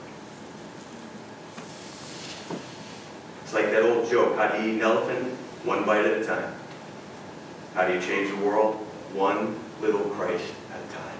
It's 3.42 3.52
like 3.52 3.72
that 3.72 3.82
old 3.82 4.08
joke, 4.08 4.36
how 4.36 4.48
do 4.48 4.62
you 4.62 4.68
eat 4.68 4.74
an 4.76 4.82
elephant? 4.82 5.32
One 5.64 5.84
bite 5.84 6.04
at 6.04 6.22
a 6.22 6.24
time. 6.24 6.54
How 7.74 7.88
do 7.88 7.94
you 7.94 8.00
change 8.00 8.30
the 8.30 8.36
world? 8.36 8.76
One 9.14 9.58
little 9.80 10.08
Christ 10.10 10.54
at 10.72 10.80
a 10.80 10.94
time. 10.94 11.18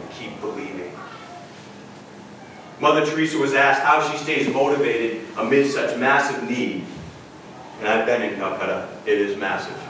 And 0.00 0.10
keep 0.10 0.40
believing. 0.40 0.92
Mother 2.80 3.06
Teresa 3.06 3.38
was 3.38 3.54
asked 3.54 3.82
how 3.82 4.10
she 4.10 4.18
stays 4.18 4.52
motivated 4.52 5.24
amid 5.36 5.70
such 5.70 5.96
massive 5.98 6.42
need. 6.50 6.84
And 7.78 7.88
I've 7.88 8.06
been 8.06 8.22
in 8.22 8.34
Calcutta. 8.34 8.88
It 9.06 9.20
is 9.20 9.36
massive. 9.36 9.85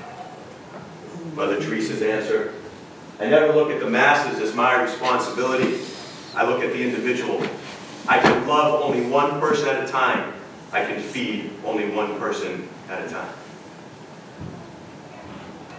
Mother 1.37 1.61
Teresa's 1.61 2.03
answer, 2.03 2.55
I 3.21 3.29
never 3.29 3.53
look 3.53 3.71
at 3.71 3.79
the 3.79 3.89
masses 3.89 4.41
as 4.41 4.55
my 4.55 4.83
responsibility. 4.83 5.81
I 6.35 6.45
look 6.45 6.63
at 6.65 6.73
the 6.73 6.83
individual. 6.83 7.47
I 8.09 8.19
can 8.19 8.49
love 8.49 8.83
only 8.83 9.07
one 9.09 9.39
person 9.39 9.69
at 9.69 9.85
a 9.85 9.87
time 9.87 10.33
I 10.73 10.85
can 10.85 11.01
feed 11.01 11.51
only 11.65 11.89
one 11.89 12.19
person 12.19 12.69
at 12.91 13.07
a 13.07 13.09
time. 13.09 13.33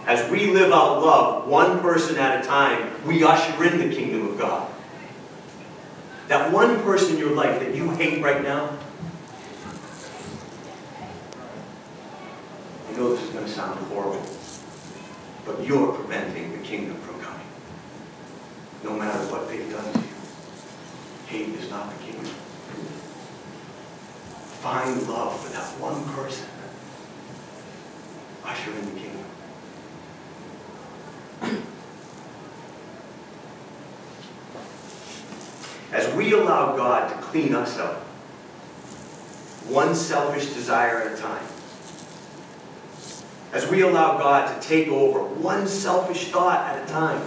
As 0.06 0.28
we 0.30 0.46
live 0.50 0.72
out 0.72 1.02
love, 1.02 1.46
one 1.46 1.80
person 1.80 2.16
at 2.16 2.42
a 2.42 2.46
time, 2.46 2.90
we 3.06 3.22
usher 3.22 3.62
in 3.64 3.78
the 3.78 3.94
kingdom 3.94 4.28
of 4.28 4.38
God. 4.38 4.68
That 6.28 6.52
one 6.52 6.82
person 6.82 7.14
in 7.14 7.18
your 7.18 7.32
life 7.32 7.60
that 7.60 7.74
you 7.74 7.90
hate 7.90 8.22
right 8.22 8.42
now, 8.42 8.76
I 12.88 12.96
know 12.96 13.14
this 13.14 13.22
is 13.22 13.30
going 13.30 13.44
to 13.44 13.50
sound 13.50 13.78
horrible, 13.86 14.22
but 15.48 15.66
you're 15.66 15.92
preventing 15.92 16.52
the 16.52 16.58
kingdom 16.58 16.96
from 16.98 17.18
coming. 17.20 17.46
No 18.84 18.92
matter 18.92 19.18
what 19.32 19.48
they've 19.48 19.70
done 19.72 19.92
to 19.92 19.98
you. 19.98 20.04
Hate 21.26 21.48
is 21.56 21.68
not 21.70 21.90
the 21.90 22.04
kingdom 22.04 22.34
find 24.60 25.08
love 25.08 25.38
for 25.40 25.52
that 25.52 25.64
one 25.80 26.04
person, 26.14 26.48
usher 28.44 28.72
in 28.72 28.84
the 28.86 29.00
kingdom. 29.00 29.24
As 35.92 36.12
we 36.14 36.32
allow 36.32 36.76
God 36.76 37.08
to 37.08 37.14
clean 37.22 37.54
us 37.54 37.78
up, 37.78 38.02
one 39.68 39.94
selfish 39.94 40.52
desire 40.52 41.02
at 41.02 41.18
a 41.18 41.22
time, 41.22 41.46
as 43.52 43.68
we 43.70 43.82
allow 43.82 44.18
God 44.18 44.60
to 44.60 44.68
take 44.68 44.88
over 44.88 45.20
one 45.20 45.66
selfish 45.66 46.28
thought 46.28 46.66
at 46.66 46.84
a 46.84 46.92
time, 46.92 47.22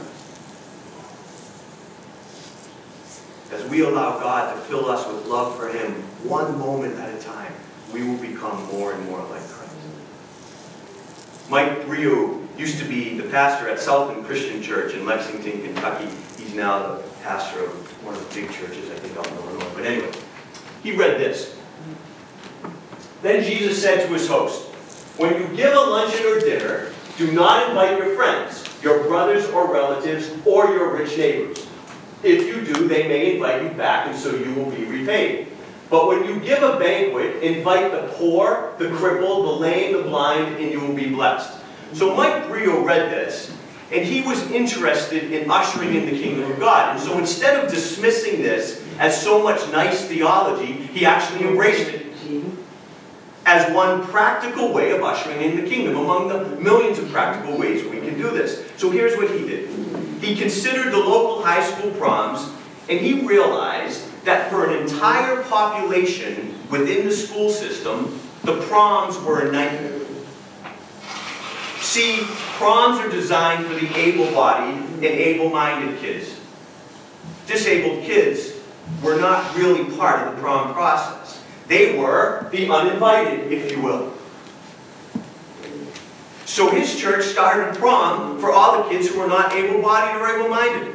as 3.52 3.68
we 3.70 3.82
allow 3.82 4.20
God 4.20 4.56
to 4.56 4.62
fill 4.62 4.90
us 4.90 5.08
with 5.08 5.26
love 5.26 5.58
for 5.58 5.70
Him 5.70 5.92
one 6.24 6.58
moment 6.58 6.98
at 7.00 7.14
a 7.14 7.22
time, 7.22 7.52
we 7.94 8.04
will 8.04 8.18
become 8.18 8.64
more 8.68 8.94
and 8.94 9.06
more 9.06 9.20
like 9.20 9.42
Christ. 9.48 9.76
Mike 11.50 11.86
Breaux 11.86 12.40
used 12.58 12.80
to 12.80 12.86
be 12.86 13.18
the 13.18 13.28
pastor 13.30 13.68
at 13.68 13.80
Southland 13.80 14.26
Christian 14.26 14.62
Church 14.62 14.94
in 14.94 15.06
Lexington, 15.06 15.64
Kentucky. 15.64 16.08
He's 16.38 16.54
now 16.54 16.96
the 16.96 17.04
pastor 17.24 17.66
of 17.66 18.06
one 18.06 18.14
of 18.14 18.30
the 18.30 18.42
big 18.42 18.52
churches, 18.52 18.90
I 18.90 18.96
think, 18.96 19.18
out 19.18 19.28
in 19.28 19.34
Illinois. 19.34 19.72
But 19.74 19.86
anyway, 19.86 20.12
he 20.84 20.96
read 20.96 21.20
this. 21.20 21.58
Then 23.22 23.44
Jesus 23.44 23.82
said 23.82 24.08
to 24.08 24.14
his 24.14 24.28
host, 24.28 24.71
When 25.22 25.40
you 25.40 25.56
give 25.56 25.74
a 25.74 25.80
luncheon 25.80 26.26
or 26.26 26.40
dinner, 26.40 26.92
do 27.18 27.32
not 27.32 27.70
invite 27.70 27.98
your 27.98 28.16
friends, 28.16 28.68
your 28.82 29.04
brothers 29.04 29.48
or 29.50 29.72
relatives, 29.72 30.32
or 30.46 30.72
your 30.72 30.98
rich 30.98 31.16
neighbors 31.18 31.68
if 32.24 32.48
you 32.48 32.74
do, 32.74 32.88
they 32.88 33.08
may 33.08 33.36
invite 33.36 33.64
you 33.64 33.70
back, 33.70 34.08
and 34.08 34.18
so 34.18 34.36
you 34.36 34.54
will 34.54 34.70
be 34.70 34.86
repaid. 34.86 35.48
But 35.90 36.08
when 36.08 36.26
you 36.26 36.40
give 36.40 36.64
a 36.64 36.80
banquet, 36.80 37.44
invite 37.44 37.92
the 37.92 38.08
poor, 38.14 38.74
the 38.78 38.90
crippled, 38.90 39.46
the 39.46 39.52
lame, 39.52 39.98
the 39.98 40.04
blind, 40.04 40.58
and 40.58 40.72
you 40.72 40.80
will 40.80 40.94
be 40.94 41.10
blessed. 41.10 41.60
So 41.94 42.16
Mike 42.16 42.48
Breaux 42.48 42.84
read 42.84 43.12
this, 43.12 43.56
and 43.92 44.06
he 44.06 44.22
was 44.22 44.40
interested 44.52 45.34
in 45.34 45.50
ushering 45.50 45.96
in 45.96 46.06
the 46.06 46.12
kingdom 46.12 46.50
of 46.50 46.60
God. 46.60 46.96
And 46.96 47.00
so 47.04 47.18
instead 47.18 47.62
of 47.62 47.70
dismissing 47.70 48.42
this 48.42 48.86
as 49.00 49.22
so 49.22 49.44
much 49.44 49.60
nice 49.72 50.06
theology, 50.06 50.74
he 50.74 51.06
actually 51.06 51.48
embraced 51.48 51.90
it 51.90 52.01
as 53.46 53.74
one 53.74 54.06
practical 54.08 54.72
way 54.72 54.92
of 54.92 55.02
ushering 55.02 55.42
in 55.42 55.64
the 55.64 55.70
kingdom, 55.70 55.96
among 55.98 56.28
the 56.28 56.56
millions 56.62 57.00
of 57.00 57.10
practical 57.12 57.58
ways 57.58 57.84
we 57.86 58.00
can 58.00 58.16
do 58.16 58.30
this. 58.30 58.70
So 58.78 58.90
here's 58.92 59.18
what 59.18 59.32
he 59.32 59.46
did. 59.46 59.70
He 60.22 60.36
considered 60.36 60.92
the 60.92 61.00
local 61.00 61.44
high 61.44 61.64
school 61.64 61.92
proms, 61.92 62.52
and 62.90 63.00
he 63.00 63.26
realized 63.26 64.06
that 64.26 64.52
for 64.52 64.70
an 64.70 64.82
entire 64.82 65.42
population 65.44 66.56
within 66.70 67.08
the 67.08 67.14
school 67.14 67.50
system, 67.50 68.20
the 68.44 68.62
proms 68.64 69.18
were 69.20 69.48
a 69.48 69.52
nightmare. 69.52 70.00
See, 71.80 72.20
proms 72.58 73.00
are 73.00 73.10
designed 73.10 73.66
for 73.66 73.74
the 73.74 73.94
able-bodied 73.96 74.76
and 74.76 75.04
able-minded 75.04 76.00
kids. 76.00 76.40
Disabled 77.48 78.04
kids 78.04 78.54
were 79.04 79.20
not 79.20 79.56
really 79.56 79.84
part 79.98 80.28
of 80.28 80.36
the 80.36 80.42
prom 80.42 80.74
process. 80.74 81.21
They 81.72 81.98
were 81.98 82.50
the 82.52 82.70
uninvited, 82.70 83.50
if 83.50 83.72
you 83.72 83.82
will. 83.82 84.12
So 86.44 86.70
his 86.70 87.00
church 87.00 87.24
started 87.24 87.80
prom 87.80 88.42
for 88.42 88.52
all 88.52 88.84
the 88.84 88.90
kids 88.90 89.08
who 89.08 89.18
were 89.18 89.28
not 89.28 89.54
able-bodied 89.54 90.22
or 90.22 90.38
able-minded. 90.38 90.94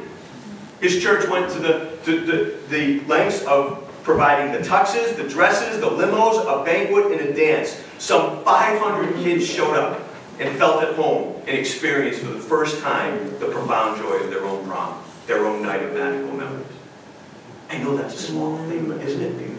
His 0.79 1.01
church 1.01 1.27
went 1.29 1.51
to 1.53 1.59
the, 1.59 1.97
to 2.03 2.19
the, 2.23 2.57
the 2.69 2.99
lengths 3.07 3.43
of 3.45 3.89
providing 4.03 4.51
the 4.51 4.59
tuxes, 4.59 5.15
the 5.15 5.27
dresses, 5.27 5.79
the 5.79 5.89
limos, 5.89 6.43
a 6.45 6.63
banquet, 6.63 7.11
and 7.11 7.21
a 7.21 7.33
dance. 7.33 7.83
Some 7.97 8.43
500 8.43 9.15
kids 9.23 9.47
showed 9.47 9.75
up 9.75 10.07
and 10.39 10.55
felt 10.59 10.83
at 10.83 10.93
home 10.93 11.41
and 11.47 11.57
experienced 11.57 12.19
for 12.19 12.29
the 12.29 12.39
first 12.39 12.83
time 12.83 13.31
the 13.39 13.47
profound 13.47 13.99
joy 13.99 14.17
of 14.17 14.29
their 14.29 14.45
own 14.45 14.63
prom, 14.67 15.03
their 15.25 15.43
own 15.43 15.63
night 15.63 15.81
of 15.81 15.95
magical 15.95 16.33
memories. 16.33 16.67
I 17.71 17.79
know 17.79 17.97
that's 17.97 18.13
a 18.13 18.19
small 18.19 18.59
thing, 18.69 18.87
but 18.87 19.01
isn't 19.01 19.23
it 19.23 19.35
beautiful? 19.39 19.56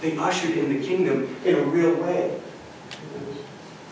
They 0.00 0.16
ushered 0.16 0.56
in 0.56 0.72
the 0.72 0.86
kingdom 0.86 1.36
in 1.44 1.54
a 1.54 1.62
real 1.62 1.94
way. 1.94 2.38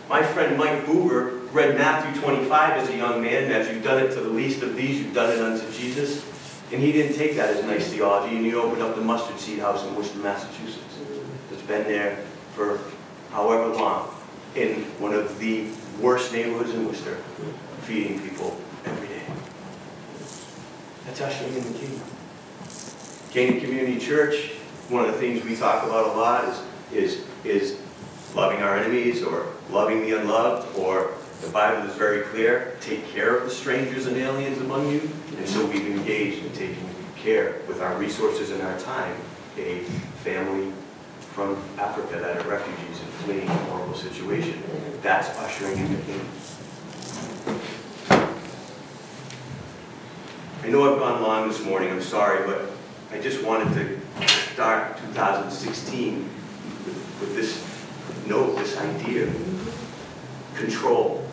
My 0.07 0.21
friend 0.21 0.57
Mike 0.57 0.85
Boober 0.85 1.51
read 1.51 1.77
Matthew 1.77 2.21
25 2.21 2.77
as 2.77 2.89
a 2.89 2.97
young 2.97 3.21
man, 3.21 3.45
and 3.45 3.53
as 3.53 3.67
you've 3.73 3.83
done 3.83 4.03
it 4.03 4.09
to 4.13 4.21
the 4.21 4.29
least 4.29 4.61
of 4.61 4.75
these, 4.75 5.01
you've 5.01 5.15
done 5.15 5.31
it 5.31 5.39
unto 5.39 5.71
Jesus. 5.71 6.23
And 6.71 6.81
he 6.81 6.91
didn't 6.91 7.15
take 7.15 7.35
that 7.37 7.49
as 7.49 7.63
nice 7.65 7.91
theology, 7.91 8.35
and 8.35 8.45
he 8.45 8.53
opened 8.53 8.81
up 8.81 8.95
the 8.95 9.01
mustard 9.01 9.39
seed 9.39 9.59
house 9.59 9.83
in 9.83 9.95
Worcester, 9.95 10.19
Massachusetts. 10.19 10.99
It's 11.51 11.61
been 11.63 11.83
there 11.85 12.17
for 12.53 12.79
however 13.31 13.73
long, 13.73 14.13
in 14.55 14.83
one 14.99 15.13
of 15.13 15.39
the 15.39 15.67
worst 15.99 16.31
neighborhoods 16.33 16.71
in 16.71 16.85
Worcester, 16.85 17.15
feeding 17.81 18.19
people 18.19 18.57
every 18.85 19.07
day. 19.07 19.23
That's 21.05 21.21
ushering 21.21 21.55
in 21.55 21.73
the 21.73 21.79
kingdom. 21.79 22.03
Canaan 23.31 23.59
Community 23.59 23.99
Church, 23.99 24.51
one 24.89 25.05
of 25.05 25.13
the 25.13 25.19
things 25.19 25.43
we 25.43 25.55
talk 25.55 25.83
about 25.83 26.15
a 26.15 26.17
lot 26.17 26.45
is, 26.45 26.61
is, 26.93 27.25
is 27.43 27.79
loving 28.35 28.61
our 28.61 28.77
enemies 28.77 29.23
or 29.23 29.47
loving 29.71 30.01
the 30.01 30.19
unloved, 30.19 30.77
or 30.77 31.11
the 31.41 31.49
Bible 31.49 31.89
is 31.89 31.95
very 31.95 32.21
clear, 32.21 32.77
take 32.81 33.07
care 33.07 33.35
of 33.35 33.45
the 33.45 33.49
strangers 33.49 34.05
and 34.05 34.17
aliens 34.17 34.59
among 34.59 34.89
you. 34.89 35.09
And 35.37 35.47
so 35.47 35.65
we've 35.65 35.87
engaged 35.87 36.45
in 36.45 36.51
taking 36.53 36.89
care 37.17 37.61
with 37.67 37.81
our 37.81 37.97
resources 37.97 38.51
and 38.51 38.61
our 38.61 38.79
time, 38.79 39.15
a 39.57 39.79
family 40.23 40.71
from 41.33 41.61
Africa 41.77 42.19
that 42.19 42.37
are 42.37 42.49
refugees 42.49 42.99
and 43.01 43.09
fleeing 43.23 43.47
a 43.47 43.53
horrible 43.65 43.95
situation. 43.95 44.61
That's 45.01 45.29
ushering 45.39 45.77
in 45.77 45.95
the 45.95 46.01
kingdom. 46.03 46.29
I 50.63 50.69
know 50.69 50.93
I've 50.93 50.99
gone 50.99 51.21
long 51.21 51.47
this 51.47 51.63
morning, 51.63 51.91
I'm 51.91 52.01
sorry, 52.01 52.45
but 52.47 52.71
I 53.11 53.19
just 53.19 53.43
wanted 53.43 53.73
to 53.75 54.04
start 54.55 54.97
2016 54.99 56.23
with, 56.85 57.17
with 57.19 57.35
this 57.35 57.61
note, 58.25 58.55
this 58.55 58.77
idea. 58.77 59.29
Control. 60.55 61.27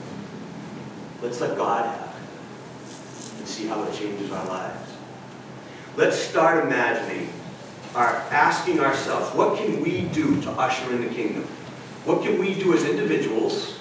Let's 1.22 1.40
let 1.40 1.56
God 1.56 1.86
have 1.86 2.16
it 2.16 3.38
and 3.38 3.46
see 3.46 3.68
how 3.68 3.84
it 3.84 3.94
changes 3.94 4.32
our 4.32 4.44
lives. 4.46 4.90
Let's 5.96 6.16
start 6.16 6.66
imagining, 6.66 7.32
our, 7.94 8.08
asking 8.32 8.80
ourselves, 8.80 9.32
what 9.36 9.56
can 9.56 9.80
we 9.80 10.00
do 10.06 10.42
to 10.42 10.50
usher 10.50 10.90
in 10.90 11.02
the 11.02 11.14
kingdom? 11.14 11.44
What 12.04 12.24
can 12.24 12.40
we 12.40 12.54
do 12.54 12.74
as 12.74 12.82
individuals, 12.82 13.78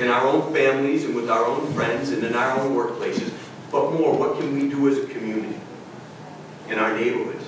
in 0.00 0.08
our 0.08 0.26
own 0.26 0.50
families 0.54 1.04
and 1.04 1.14
with 1.14 1.28
our 1.28 1.44
own 1.44 1.70
friends 1.74 2.08
and 2.08 2.24
in 2.24 2.34
our 2.34 2.58
own 2.58 2.74
workplaces? 2.74 3.30
But 3.70 3.92
more, 3.92 4.16
what 4.16 4.38
can 4.38 4.54
we 4.54 4.70
do 4.70 4.88
as 4.88 4.96
a 4.96 5.06
community, 5.08 5.60
in 6.70 6.78
our 6.78 6.96
neighborhoods, 6.96 7.44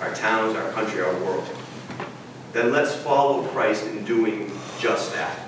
our 0.00 0.14
towns, 0.26 0.56
our 0.56 0.72
country, 0.72 1.00
our 1.00 1.14
world? 1.20 1.48
Then 2.52 2.72
let's 2.72 2.94
follow 2.96 3.44
Christ 3.48 3.86
in 3.86 4.04
doing 4.04 4.50
just 4.80 5.14
that. 5.14 5.38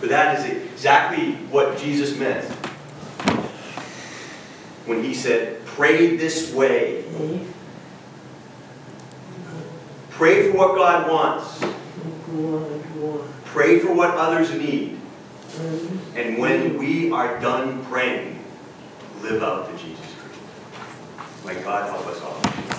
For 0.00 0.08
that 0.08 0.38
is 0.38 0.46
exactly 0.46 1.34
what 1.52 1.78
Jesus 1.78 2.18
meant 2.18 2.44
when 4.86 5.04
he 5.04 5.14
said, 5.14 5.64
Pray 5.64 6.16
this 6.16 6.52
way. 6.52 7.04
Pray 10.10 10.50
for 10.50 10.58
what 10.58 10.74
God 10.74 11.10
wants. 11.10 11.60
Pray 13.44 13.78
for 13.78 13.94
what 13.94 14.10
others 14.10 14.52
need. 14.54 14.98
And 16.16 16.38
when 16.38 16.78
we 16.78 17.12
are 17.12 17.38
done 17.38 17.84
praying, 17.86 18.42
live 19.20 19.42
out 19.42 19.70
the 19.70 19.78
Jesus 19.78 20.06
Creed. 20.18 21.56
May 21.56 21.62
God 21.62 21.88
help 21.88 22.06
us 22.06 22.20
all. 22.22 22.71